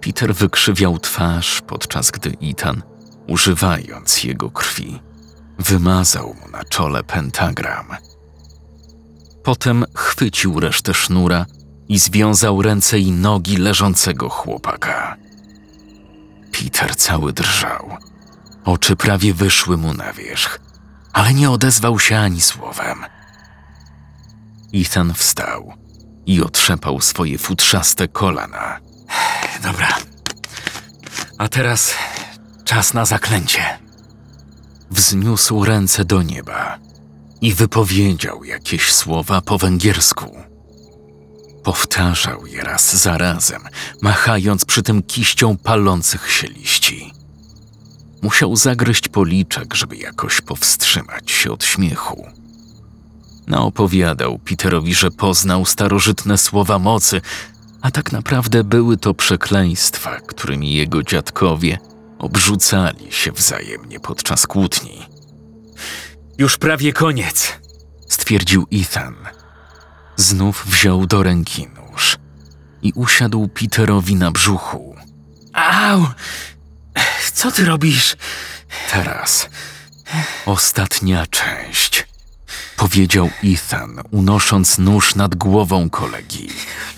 Peter 0.00 0.34
wykrzywiał 0.34 0.98
twarz, 0.98 1.62
podczas 1.66 2.10
gdy 2.10 2.30
Itan, 2.30 2.82
używając 3.28 4.24
jego 4.24 4.50
krwi, 4.50 5.00
wymazał 5.58 6.26
mu 6.26 6.50
na 6.52 6.64
czole 6.64 7.04
pentagram. 7.04 7.86
Potem 9.44 9.84
chwycił 9.94 10.60
resztę 10.60 10.94
sznura 10.94 11.46
i 11.88 11.98
związał 11.98 12.62
ręce 12.62 12.98
i 12.98 13.12
nogi 13.12 13.56
leżącego 13.56 14.28
chłopaka. 14.28 15.16
Peter 16.58 16.96
cały 16.96 17.32
drżał. 17.32 17.96
Oczy 18.64 18.96
prawie 18.96 19.34
wyszły 19.34 19.76
mu 19.76 19.94
na 19.94 20.12
wierzch, 20.12 20.60
ale 21.12 21.34
nie 21.34 21.50
odezwał 21.50 21.98
się 21.98 22.18
ani 22.18 22.40
słowem. 22.40 23.04
Ethan 24.74 25.14
wstał 25.14 25.72
i 26.26 26.42
otrzepał 26.42 27.00
swoje 27.00 27.38
futrzaste 27.38 28.08
kolana. 28.08 28.80
Dobra. 29.62 29.88
A 31.38 31.48
teraz 31.48 31.94
czas 32.64 32.94
na 32.94 33.04
zaklęcie. 33.04 33.78
Wzniósł 34.90 35.64
ręce 35.64 36.04
do 36.04 36.22
nieba 36.22 36.78
i 37.40 37.54
wypowiedział 37.54 38.44
jakieś 38.44 38.94
słowa 38.94 39.40
po 39.40 39.58
węgiersku. 39.58 40.47
Powtarzał 41.68 42.46
je 42.46 42.60
raz 42.60 42.96
za 42.96 43.18
razem, 43.18 43.62
machając 44.02 44.64
przy 44.64 44.82
tym 44.82 45.02
kiścią 45.02 45.56
palących 45.56 46.30
się 46.32 46.46
liści. 46.46 47.12
Musiał 48.22 48.56
zagryźć 48.56 49.08
policzek, 49.08 49.74
żeby 49.74 49.96
jakoś 49.96 50.40
powstrzymać 50.40 51.30
się 51.30 51.52
od 51.52 51.64
śmiechu. 51.64 52.26
Naopowiadał 53.46 54.38
Peterowi, 54.38 54.94
że 54.94 55.10
poznał 55.10 55.64
starożytne 55.64 56.38
słowa 56.38 56.78
mocy, 56.78 57.20
A 57.82 57.90
tak 57.90 58.12
naprawdę 58.12 58.64
były 58.64 58.96
to 58.96 59.14
przekleństwa, 59.14 60.20
którymi 60.20 60.74
jego 60.74 61.02
dziadkowie 61.02 61.78
obrzucali 62.18 63.12
się 63.12 63.32
wzajemnie 63.32 64.00
podczas 64.00 64.46
kłótni. 64.46 65.06
Już 66.38 66.58
prawie 66.58 66.92
koniec, 66.92 67.52
stwierdził 68.08 68.66
Ethan. 68.72 69.37
Znów 70.18 70.66
wziął 70.66 71.06
do 71.06 71.22
ręki 71.22 71.66
nóż 71.66 72.18
i 72.82 72.92
usiadł 72.94 73.48
Peterowi 73.48 74.16
na 74.16 74.30
brzuchu. 74.30 74.96
Au! 75.52 76.06
Co 77.32 77.52
ty 77.52 77.64
robisz? 77.64 78.16
Teraz. 78.92 79.48
Ostatnia 80.46 81.26
część. 81.26 82.06
Powiedział 82.76 83.30
Ethan, 83.44 84.00
unosząc 84.10 84.78
nóż 84.78 85.14
nad 85.14 85.34
głową 85.34 85.90
kolegi. 85.90 86.48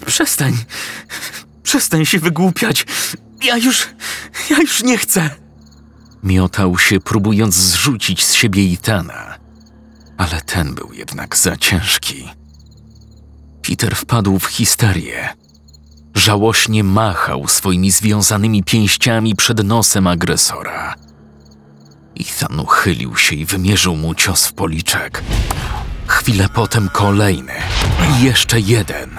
Przestań. 0.06 0.56
Przestań 1.62 2.06
się 2.06 2.18
wygłupiać. 2.18 2.86
Ja 3.42 3.56
już. 3.56 3.88
Ja 4.50 4.56
już 4.56 4.82
nie 4.82 4.98
chcę. 4.98 5.30
Miotał 6.22 6.78
się, 6.78 7.00
próbując 7.00 7.54
zrzucić 7.54 8.26
z 8.26 8.34
siebie 8.34 8.62
Ethana. 8.62 9.38
Ale 10.16 10.40
ten 10.40 10.74
był 10.74 10.92
jednak 10.92 11.36
za 11.36 11.56
ciężki. 11.56 12.39
Peter 13.70 13.96
wpadł 13.96 14.38
w 14.38 14.46
histerię. 14.46 15.28
Żałośnie 16.14 16.84
machał 16.84 17.48
swoimi 17.48 17.90
związanymi 17.90 18.64
pięściami 18.64 19.36
przed 19.36 19.64
nosem 19.64 20.06
agresora. 20.06 20.94
Ethan 22.20 22.60
uchylił 22.60 23.16
się 23.16 23.34
i 23.34 23.44
wymierzył 23.44 23.96
mu 23.96 24.14
cios 24.14 24.46
w 24.46 24.52
policzek. 24.52 25.22
Chwilę 26.06 26.48
potem 26.54 26.88
kolejny 26.88 27.52
i 28.10 28.24
jeszcze 28.24 28.60
jeden, 28.60 29.18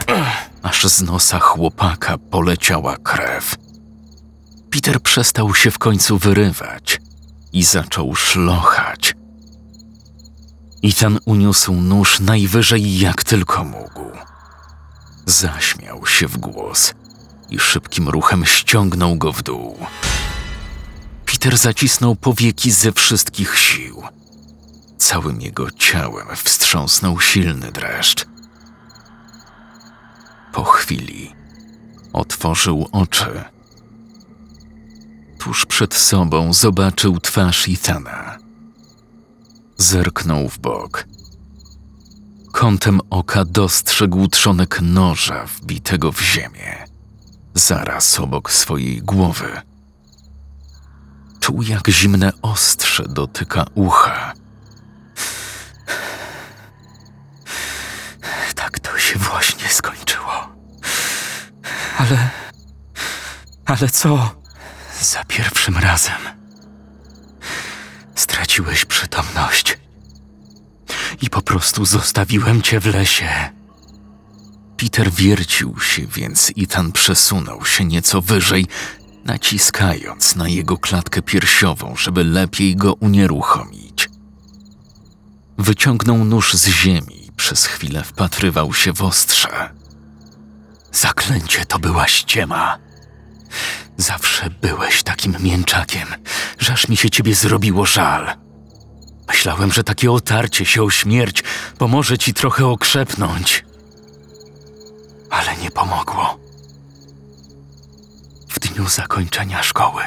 aż 0.63 0.83
z 0.87 1.01
nosa 1.01 1.39
chłopaka 1.39 2.17
poleciała 2.17 2.97
krew. 2.97 3.55
Peter 4.69 5.01
przestał 5.01 5.55
się 5.55 5.71
w 5.71 5.77
końcu 5.77 6.17
wyrywać 6.17 7.01
i 7.53 7.63
zaczął 7.63 8.15
szlochać. 8.15 9.13
Ethan 10.83 11.19
uniósł 11.25 11.73
nóż 11.73 12.19
najwyżej 12.19 12.99
jak 12.99 13.23
tylko 13.23 13.63
mógł. 13.63 14.11
Zaśmiał 15.25 16.05
się 16.05 16.27
w 16.27 16.37
głos 16.37 16.93
i 17.49 17.59
szybkim 17.59 18.09
ruchem 18.09 18.45
ściągnął 18.45 19.15
go 19.15 19.33
w 19.33 19.43
dół. 19.43 19.77
Peter 21.25 21.57
zacisnął 21.57 22.15
powieki 22.15 22.71
ze 22.71 22.91
wszystkich 22.91 23.57
sił. 23.57 24.03
Całym 24.97 25.41
jego 25.41 25.71
ciałem 25.71 26.27
wstrząsnął 26.35 27.19
silny 27.19 27.71
dreszcz. 27.71 28.25
Po 30.53 30.63
chwili 30.63 31.35
otworzył 32.13 32.87
oczy. 32.91 33.43
Tuż 35.39 35.65
przed 35.65 35.93
sobą 35.93 36.53
zobaczył 36.53 37.19
twarz 37.19 37.67
Ethana. 37.69 38.37
Zerknął 39.77 40.49
w 40.49 40.59
bok. 40.59 41.07
Kątem 42.61 42.99
oka 43.09 43.45
dostrzegł 43.45 44.27
trzonek 44.27 44.81
noża 44.81 45.45
wbitego 45.45 46.11
w 46.11 46.21
ziemię, 46.21 46.85
zaraz 47.53 48.19
obok 48.19 48.51
swojej 48.51 49.01
głowy. 49.01 49.61
Czuł, 51.39 51.61
jak 51.61 51.87
zimne 51.87 52.31
ostrze 52.41 53.03
dotyka 53.09 53.65
ucha. 53.75 54.33
Tak 58.55 58.79
to 58.79 58.97
się 58.99 59.19
właśnie 59.19 59.69
skończyło. 59.69 60.49
Ale. 61.97 62.29
Ale 63.65 63.89
co? 63.89 64.35
Za 65.01 65.23
pierwszym 65.23 65.77
razem. 65.77 66.21
Straciłeś 68.15 68.85
przytomność. 68.85 69.80
I 71.21 71.29
po 71.29 71.41
prostu 71.41 71.85
zostawiłem 71.85 72.61
cię 72.61 72.79
w 72.79 72.85
lesie. 72.85 73.29
Peter 74.77 75.11
wiercił 75.11 75.79
się, 75.79 76.07
więc 76.07 76.51
Ethan 76.57 76.91
przesunął 76.91 77.65
się 77.65 77.85
nieco 77.85 78.21
wyżej, 78.21 78.67
naciskając 79.25 80.35
na 80.35 80.49
jego 80.49 80.77
klatkę 80.77 81.21
piersiową, 81.21 81.95
żeby 81.97 82.23
lepiej 82.23 82.75
go 82.75 82.93
unieruchomić. 82.93 84.09
Wyciągnął 85.57 86.25
nóż 86.25 86.53
z 86.53 86.67
ziemi 86.67 87.25
i 87.27 87.31
przez 87.31 87.65
chwilę 87.65 88.03
wpatrywał 88.03 88.73
się 88.73 88.93
w 88.93 89.01
ostrze. 89.01 89.69
Zaklęcie 90.91 91.65
to 91.65 91.79
była 91.79 92.07
ściema. 92.07 92.77
Zawsze 93.97 94.49
byłeś 94.49 95.03
takim 95.03 95.35
mięczakiem, 95.39 96.07
że 96.59 96.73
aż 96.73 96.87
mi 96.87 96.97
się 96.97 97.09
ciebie 97.09 97.35
zrobiło 97.35 97.85
żal. 97.85 98.40
Myślałem, 99.27 99.71
że 99.71 99.83
takie 99.83 100.11
otarcie 100.11 100.65
się 100.65 100.83
o 100.83 100.89
śmierć 100.89 101.43
pomoże 101.77 102.17
ci 102.17 102.33
trochę 102.33 102.67
okrzepnąć. 102.67 103.65
Ale 105.29 105.57
nie 105.57 105.71
pomogło. 105.71 106.39
W 108.49 108.59
dniu 108.59 108.89
zakończenia 108.89 109.63
szkoły 109.63 110.03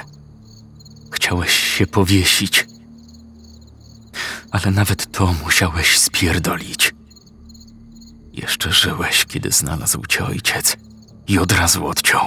chciałeś 1.25 1.53
się 1.53 1.87
powiesić, 1.87 2.67
ale 4.51 4.71
nawet 4.71 5.13
to 5.13 5.35
musiałeś 5.45 5.99
spierdolić. 5.99 6.95
Jeszcze 8.33 8.73
żyłeś, 8.73 9.25
kiedy 9.25 9.51
znalazł 9.51 10.07
cię 10.07 10.25
ojciec 10.25 10.77
i 11.27 11.39
od 11.39 11.53
razu 11.53 11.87
odciął. 11.87 12.27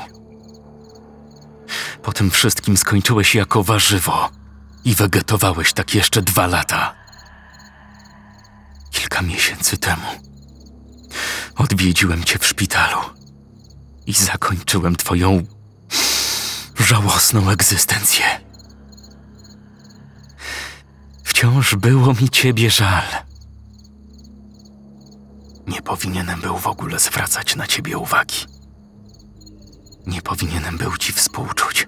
Po 2.04 2.14
tym 2.14 2.32
wszystkim 2.32 2.78
skończyłeś 2.78 3.36
jako 3.36 3.64
warzywo 3.64 4.30
i 4.88 4.96
wegetowałeś 4.96 5.74
tak 5.74 5.96
jeszcze 5.96 6.22
dwa 6.22 6.48
lata. 6.48 6.96
Kilka 8.92 9.22
miesięcy 9.22 9.78
temu 9.78 10.08
odwiedziłem 11.56 12.24
cię 12.24 12.40
w 12.40 12.46
szpitalu 12.46 12.98
i 14.06 14.14
zakończyłem 14.14 14.96
twoją 14.96 15.44
żałosną 16.80 17.50
egzystencję. 17.50 18.26
Wciąż 21.24 21.76
było 21.76 22.14
mi 22.14 22.30
ciebie 22.30 22.72
żal. 22.72 23.04
Nie 25.68 25.82
powinienem 25.82 26.42
był 26.42 26.58
w 26.58 26.68
ogóle 26.68 27.00
zwracać 27.00 27.56
na 27.56 27.68
ciebie 27.68 27.98
uwagi. 27.98 28.46
Nie 30.06 30.22
powinienem 30.22 30.78
był 30.78 30.98
ci 30.98 31.14
współczuć. 31.14 31.88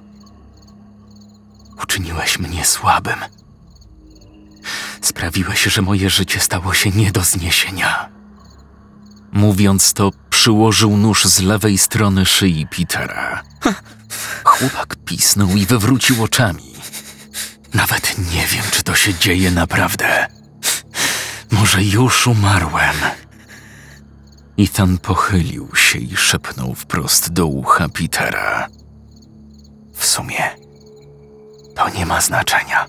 Uczyniłeś 1.83 2.39
mnie 2.39 2.65
słabym. 2.65 3.19
Sprawiłeś, 5.01 5.63
że 5.63 5.81
moje 5.81 6.09
życie 6.09 6.39
stało 6.39 6.73
się 6.73 6.89
nie 6.89 7.11
do 7.11 7.21
zniesienia. 7.21 8.09
Mówiąc 9.31 9.93
to, 9.93 10.11
przyłożył 10.29 10.97
nóż 10.97 11.25
z 11.25 11.41
lewej 11.41 11.77
strony 11.77 12.25
szyi 12.25 12.67
Petera. 12.67 13.43
Chłopak 14.43 14.95
pisnął 15.05 15.49
i 15.49 15.65
wywrócił 15.65 16.23
oczami. 16.23 16.73
Nawet 17.73 18.17
nie 18.33 18.47
wiem, 18.47 18.63
czy 18.71 18.83
to 18.83 18.95
się 18.95 19.13
dzieje 19.13 19.51
naprawdę. 19.51 20.27
Może 21.51 21.83
już 21.83 22.27
umarłem. 22.27 22.95
Ethan 24.57 24.97
pochylił 24.97 25.75
się 25.75 25.99
i 25.99 26.17
szepnął 26.17 26.75
wprost 26.75 27.33
do 27.33 27.45
ucha 27.45 27.89
Petera. 27.89 28.67
W 29.93 30.05
sumie 30.05 30.58
to 31.79 31.89
nie 31.89 32.05
ma 32.05 32.21
znaczenia. 32.21 32.85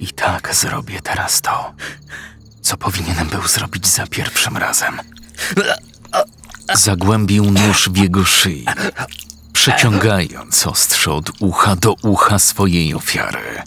I 0.00 0.08
tak 0.08 0.54
zrobię 0.54 1.00
teraz 1.00 1.40
to, 1.40 1.74
co 2.62 2.76
powinienem 2.76 3.28
był 3.28 3.42
zrobić 3.42 3.86
za 3.86 4.06
pierwszym 4.06 4.56
razem. 4.56 5.00
Zagłębił 6.74 7.44
nóż 7.44 7.88
w 7.88 7.96
jego 7.96 8.24
szyi, 8.24 8.66
przeciągając 9.52 10.66
ostrze 10.66 11.12
od 11.12 11.30
ucha 11.40 11.76
do 11.76 11.94
ucha 12.02 12.38
swojej 12.38 12.94
ofiary. 12.94 13.62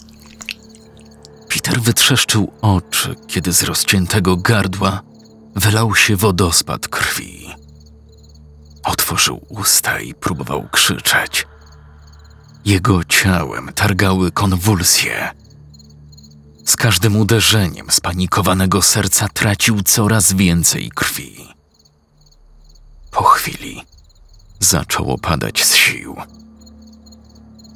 Peter 1.48 1.80
wytrzeszczył 1.80 2.52
oczy, 2.62 3.14
kiedy 3.26 3.52
z 3.52 3.62
rozciętego 3.62 4.36
gardła 4.36 5.02
wylał 5.56 5.94
się 5.94 6.16
wodospad 6.16 6.88
krwi. 6.88 7.54
Otworzył 8.84 9.46
usta 9.48 10.00
i 10.00 10.14
próbował 10.14 10.68
krzyczeć. 10.72 11.46
Jego 12.64 13.04
ciałem 13.04 13.70
targały 13.74 14.32
konwulsje. 14.32 15.30
Z 16.64 16.76
każdym 16.76 17.16
uderzeniem 17.16 17.90
spanikowanego 17.90 18.82
serca 18.82 19.28
tracił 19.28 19.82
coraz 19.82 20.32
więcej 20.32 20.90
krwi. 20.94 21.48
Po 23.10 23.22
chwili 23.24 23.82
zaczęło 24.60 25.18
padać 25.18 25.64
z 25.64 25.74
sił. 25.74 26.16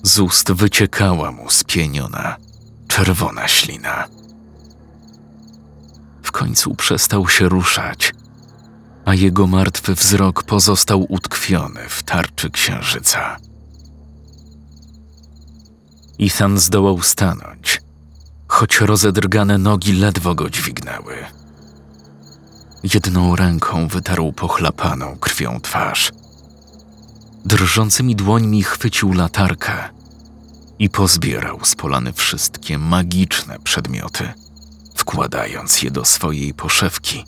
Z 0.02 0.18
ust 0.18 0.52
wyciekała 0.52 1.32
mu 1.32 1.50
spieniona, 1.50 2.36
czerwona 2.88 3.48
ślina. 3.48 4.08
W 6.22 6.32
końcu 6.32 6.74
przestał 6.74 7.28
się 7.28 7.48
ruszać, 7.48 8.12
a 9.04 9.14
jego 9.14 9.46
martwy 9.46 9.94
wzrok 9.94 10.42
pozostał 10.42 11.06
utkwiony 11.08 11.88
w 11.88 12.02
tarczy 12.02 12.50
księżyca. 12.50 13.47
Ethan 16.20 16.58
zdołał 16.58 17.02
stanąć, 17.02 17.82
choć 18.48 18.80
rozedrgane 18.80 19.58
nogi 19.58 19.92
ledwo 19.92 20.34
go 20.34 20.50
dźwignęły. 20.50 21.14
Jedną 22.94 23.36
ręką 23.36 23.88
wytarł 23.88 24.32
pochlapaną 24.32 25.16
krwią 25.16 25.60
twarz. 25.60 26.12
Drżącymi 27.44 28.16
dłońmi 28.16 28.62
chwycił 28.62 29.12
latarkę 29.12 29.72
i 30.78 30.90
pozbierał 30.90 31.58
z 31.64 31.74
polany 31.74 32.12
wszystkie 32.12 32.78
magiczne 32.78 33.58
przedmioty, 33.64 34.32
wkładając 34.94 35.82
je 35.82 35.90
do 35.90 36.04
swojej 36.04 36.54
poszewki. 36.54 37.24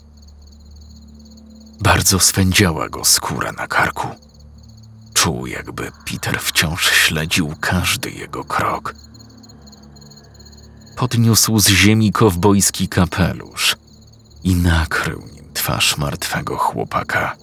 Bardzo 1.81 2.19
swędziała 2.19 2.89
go 2.89 3.05
skóra 3.05 3.51
na 3.51 3.67
karku. 3.67 4.07
Czuł, 5.21 5.47
jakby 5.47 5.91
Peter 6.05 6.39
wciąż 6.39 6.89
śledził 6.91 7.53
każdy 7.59 8.11
jego 8.11 8.43
krok. 8.43 8.95
Podniósł 10.95 11.59
z 11.59 11.67
ziemi 11.67 12.11
kowbojski 12.11 12.87
kapelusz 12.87 13.75
i 14.43 14.55
nakrył 14.55 15.19
nim 15.19 15.53
twarz 15.53 15.97
martwego 15.97 16.57
chłopaka. 16.57 17.35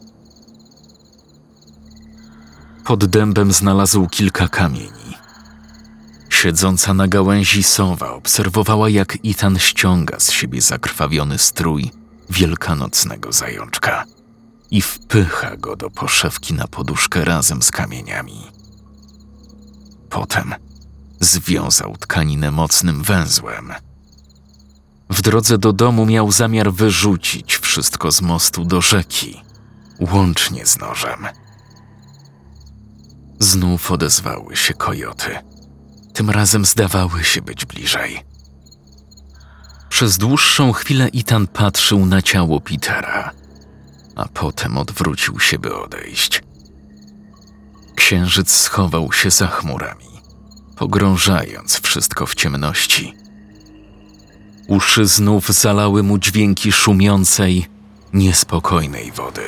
Pod 2.85 3.05
dębem 3.05 3.53
znalazł 3.53 4.07
kilka 4.07 4.49
kamieni. 4.49 5.17
Siedząca 6.31 6.95
na 6.95 7.09
gałęzi 7.09 7.63
sowa 7.63 8.11
obserwowała, 8.11 8.89
jak 8.89 9.19
Ethan 9.25 9.59
ściąga 9.59 10.21
z 10.21 10.31
siebie 10.31 10.61
zakrwawiony 10.61 11.39
strój 11.39 11.91
wielkanocnego 12.31 13.33
zajączka 13.33 14.18
i 14.71 14.83
wpycha 14.83 15.57
go 15.57 15.77
do 15.77 15.91
poszewki 15.91 16.55
na 16.55 16.67
poduszkę 16.67 17.25
razem 17.25 17.63
z 17.63 17.71
kamieniami. 17.71 18.43
Potem 20.11 20.55
związał 21.21 21.97
tkaninę 21.97 22.51
mocnym 22.51 23.03
węzłem. 23.03 23.73
W 25.11 25.23
drodze 25.23 25.59
do 25.59 25.73
domu 25.73 26.07
miał 26.07 26.33
zamiar 26.33 26.73
wyrzucić 26.73 27.57
wszystko 27.57 28.13
z 28.13 28.23
mostu 28.23 28.65
do 28.65 28.81
rzeki, 28.81 29.43
łącznie 30.01 30.67
z 30.67 30.79
nożem. 30.79 31.27
Znów 33.41 33.91
odezwały 33.91 34.57
się 34.57 34.75
kojoty. 34.75 35.39
Tym 36.15 36.31
razem 36.31 36.65
zdawały 36.65 37.25
się 37.25 37.43
być 37.43 37.65
bliżej. 37.65 38.25
Przez 39.89 40.19
dłuższą 40.19 40.73
chwilę 40.73 41.09
Itan 41.09 41.47
patrzył 41.47 42.07
na 42.07 42.23
ciało 42.23 42.61
Petera, 42.61 43.31
a 44.19 44.29
potem 44.29 44.79
odwrócił 44.79 45.41
się, 45.41 45.59
by 45.59 45.77
odejść. 45.77 46.43
Księżyc 47.95 48.51
schował 48.51 49.13
się 49.13 49.31
za 49.31 49.47
chmurami, 49.47 50.09
pogrążając 50.77 51.81
wszystko 51.81 52.27
w 52.27 52.35
ciemności. 52.35 53.15
Uszy 54.69 55.07
znów 55.07 55.49
zalały 55.49 56.03
mu 56.03 56.19
dźwięki 56.19 56.73
szumiącej, 56.73 57.67
niespokojnej 58.13 59.13
wody. 59.13 59.43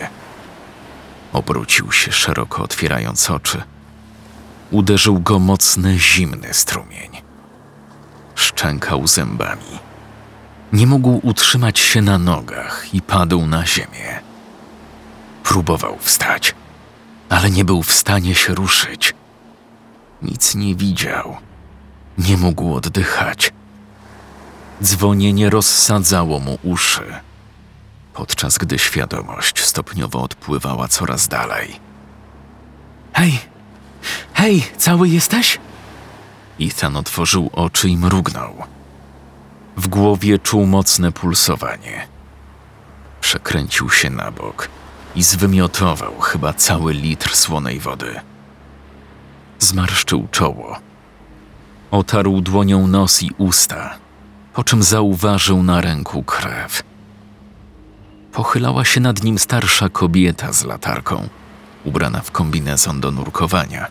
Obrócił 1.33 1.93
się 1.93 2.13
szeroko 2.13 2.63
otwierając 2.63 3.31
oczy. 3.31 3.63
Uderzył 4.71 5.21
go 5.21 5.39
mocny, 5.39 5.99
zimny 5.99 6.55
strumień. 6.55 7.11
Szczękał 8.35 9.07
zębami. 9.07 9.79
Nie 10.73 10.87
mógł 10.87 11.21
utrzymać 11.23 11.79
się 11.79 12.03
na 12.03 12.19
nogach 12.19 12.95
i 12.95 13.03
padł 13.03 13.47
na 13.47 13.67
ziemię. 13.67 14.30
Próbował 15.51 15.99
wstać, 15.99 16.55
ale 17.29 17.51
nie 17.51 17.65
był 17.65 17.83
w 17.83 17.93
stanie 17.93 18.35
się 18.35 18.55
ruszyć. 18.55 19.15
Nic 20.23 20.55
nie 20.55 20.75
widział. 20.75 21.37
Nie 22.19 22.37
mógł 22.37 22.75
oddychać. 22.75 23.53
Dzwonienie 24.83 25.51
rozsadzało 25.51 26.41
mu 26.41 26.59
uszy, 26.63 27.15
podczas 28.15 28.59
gdy 28.59 28.79
świadomość 28.79 29.65
stopniowo 29.65 30.23
odpływała 30.23 30.89
coraz 30.89 31.29
dalej. 31.29 31.81
Hej! 33.13 33.39
Hej, 34.33 34.67
cały 34.77 35.09
jesteś? 35.09 35.59
Ethan 36.61 36.97
otworzył 36.97 37.51
oczy 37.53 37.89
i 37.89 37.97
mrugnął. 37.97 38.55
W 39.77 39.89
głowie 39.89 40.39
czuł 40.39 40.67
mocne 40.67 41.13
pulsowanie. 41.13 42.09
Przekręcił 43.21 43.91
się 43.91 44.11
na 44.11 44.31
bok 44.31 44.80
i 45.15 45.23
zwymiotował 45.23 46.21
chyba 46.21 46.53
cały 46.53 46.93
litr 46.93 47.37
słonej 47.37 47.81
wody. 47.81 48.21
Zmarszczył 49.59 50.29
czoło. 50.31 50.79
Otarł 51.91 52.41
dłonią 52.41 52.87
nos 52.87 53.23
i 53.23 53.31
usta, 53.39 53.95
po 54.55 54.65
czym 54.65 54.83
zauważył 54.83 55.63
na 55.63 55.81
ręku 55.81 56.23
krew. 56.23 56.83
Pochylała 58.33 58.85
się 58.85 59.01
nad 59.01 59.23
nim 59.23 59.39
starsza 59.39 59.89
kobieta 59.89 60.53
z 60.53 60.65
latarką, 60.65 61.29
ubrana 61.85 62.21
w 62.21 62.31
kombinezon 62.31 63.01
do 63.01 63.11
nurkowania. 63.11 63.87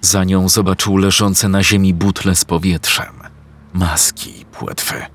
Za 0.00 0.24
nią 0.24 0.48
zobaczył 0.48 0.96
leżące 0.96 1.48
na 1.48 1.62
ziemi 1.62 1.94
butle 1.94 2.34
z 2.34 2.44
powietrzem, 2.44 3.14
maski 3.72 4.40
i 4.40 4.44
płetwy. 4.44 5.06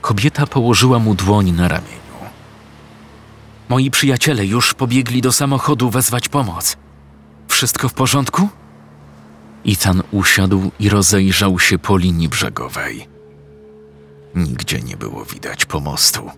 Kobieta 0.00 0.46
położyła 0.46 0.98
mu 0.98 1.14
dłoń 1.14 1.50
na 1.52 1.68
ramieniu. 1.68 2.01
Moi 3.72 3.90
przyjaciele 3.90 4.46
już 4.46 4.74
pobiegli 4.74 5.20
do 5.20 5.32
samochodu 5.32 5.90
wezwać 5.90 6.28
pomoc. 6.28 6.76
Wszystko 7.48 7.88
w 7.88 7.94
porządku? 7.94 8.48
Ethan 9.66 10.02
usiadł 10.10 10.70
i 10.78 10.88
rozejrzał 10.88 11.58
się 11.58 11.78
po 11.78 11.96
linii 11.96 12.28
brzegowej. 12.28 13.08
Nigdzie 14.34 14.80
nie 14.80 14.96
było 14.96 15.24
widać 15.24 15.64
pomostu. 15.64 16.30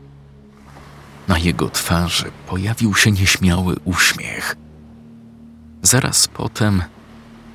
Na 1.29 1.39
jego 1.39 1.71
twarzy 1.71 2.31
pojawił 2.47 2.95
się 2.95 3.13
nieśmiały 3.13 3.77
uśmiech. 3.85 4.57
Zaraz 5.83 6.29
potem 6.29 6.83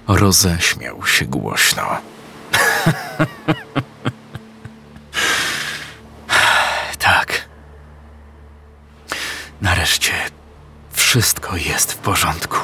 roześmiał 0.07 1.05
się 1.05 1.25
głośno. 1.25 1.83
tak. 6.99 7.49
Nareszcie 9.61 10.13
wszystko 10.91 11.57
jest 11.57 11.91
w 11.91 11.97
porządku. 11.97 12.57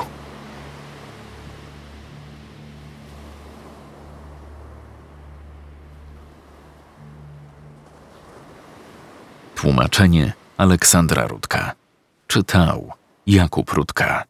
Tłumaczenie 9.56 10.34
Aleksandra 10.58 11.28
Rudka. 11.28 11.72
Czytał 12.28 12.91
Jakub 13.28 13.70
Rudka. 13.70 14.24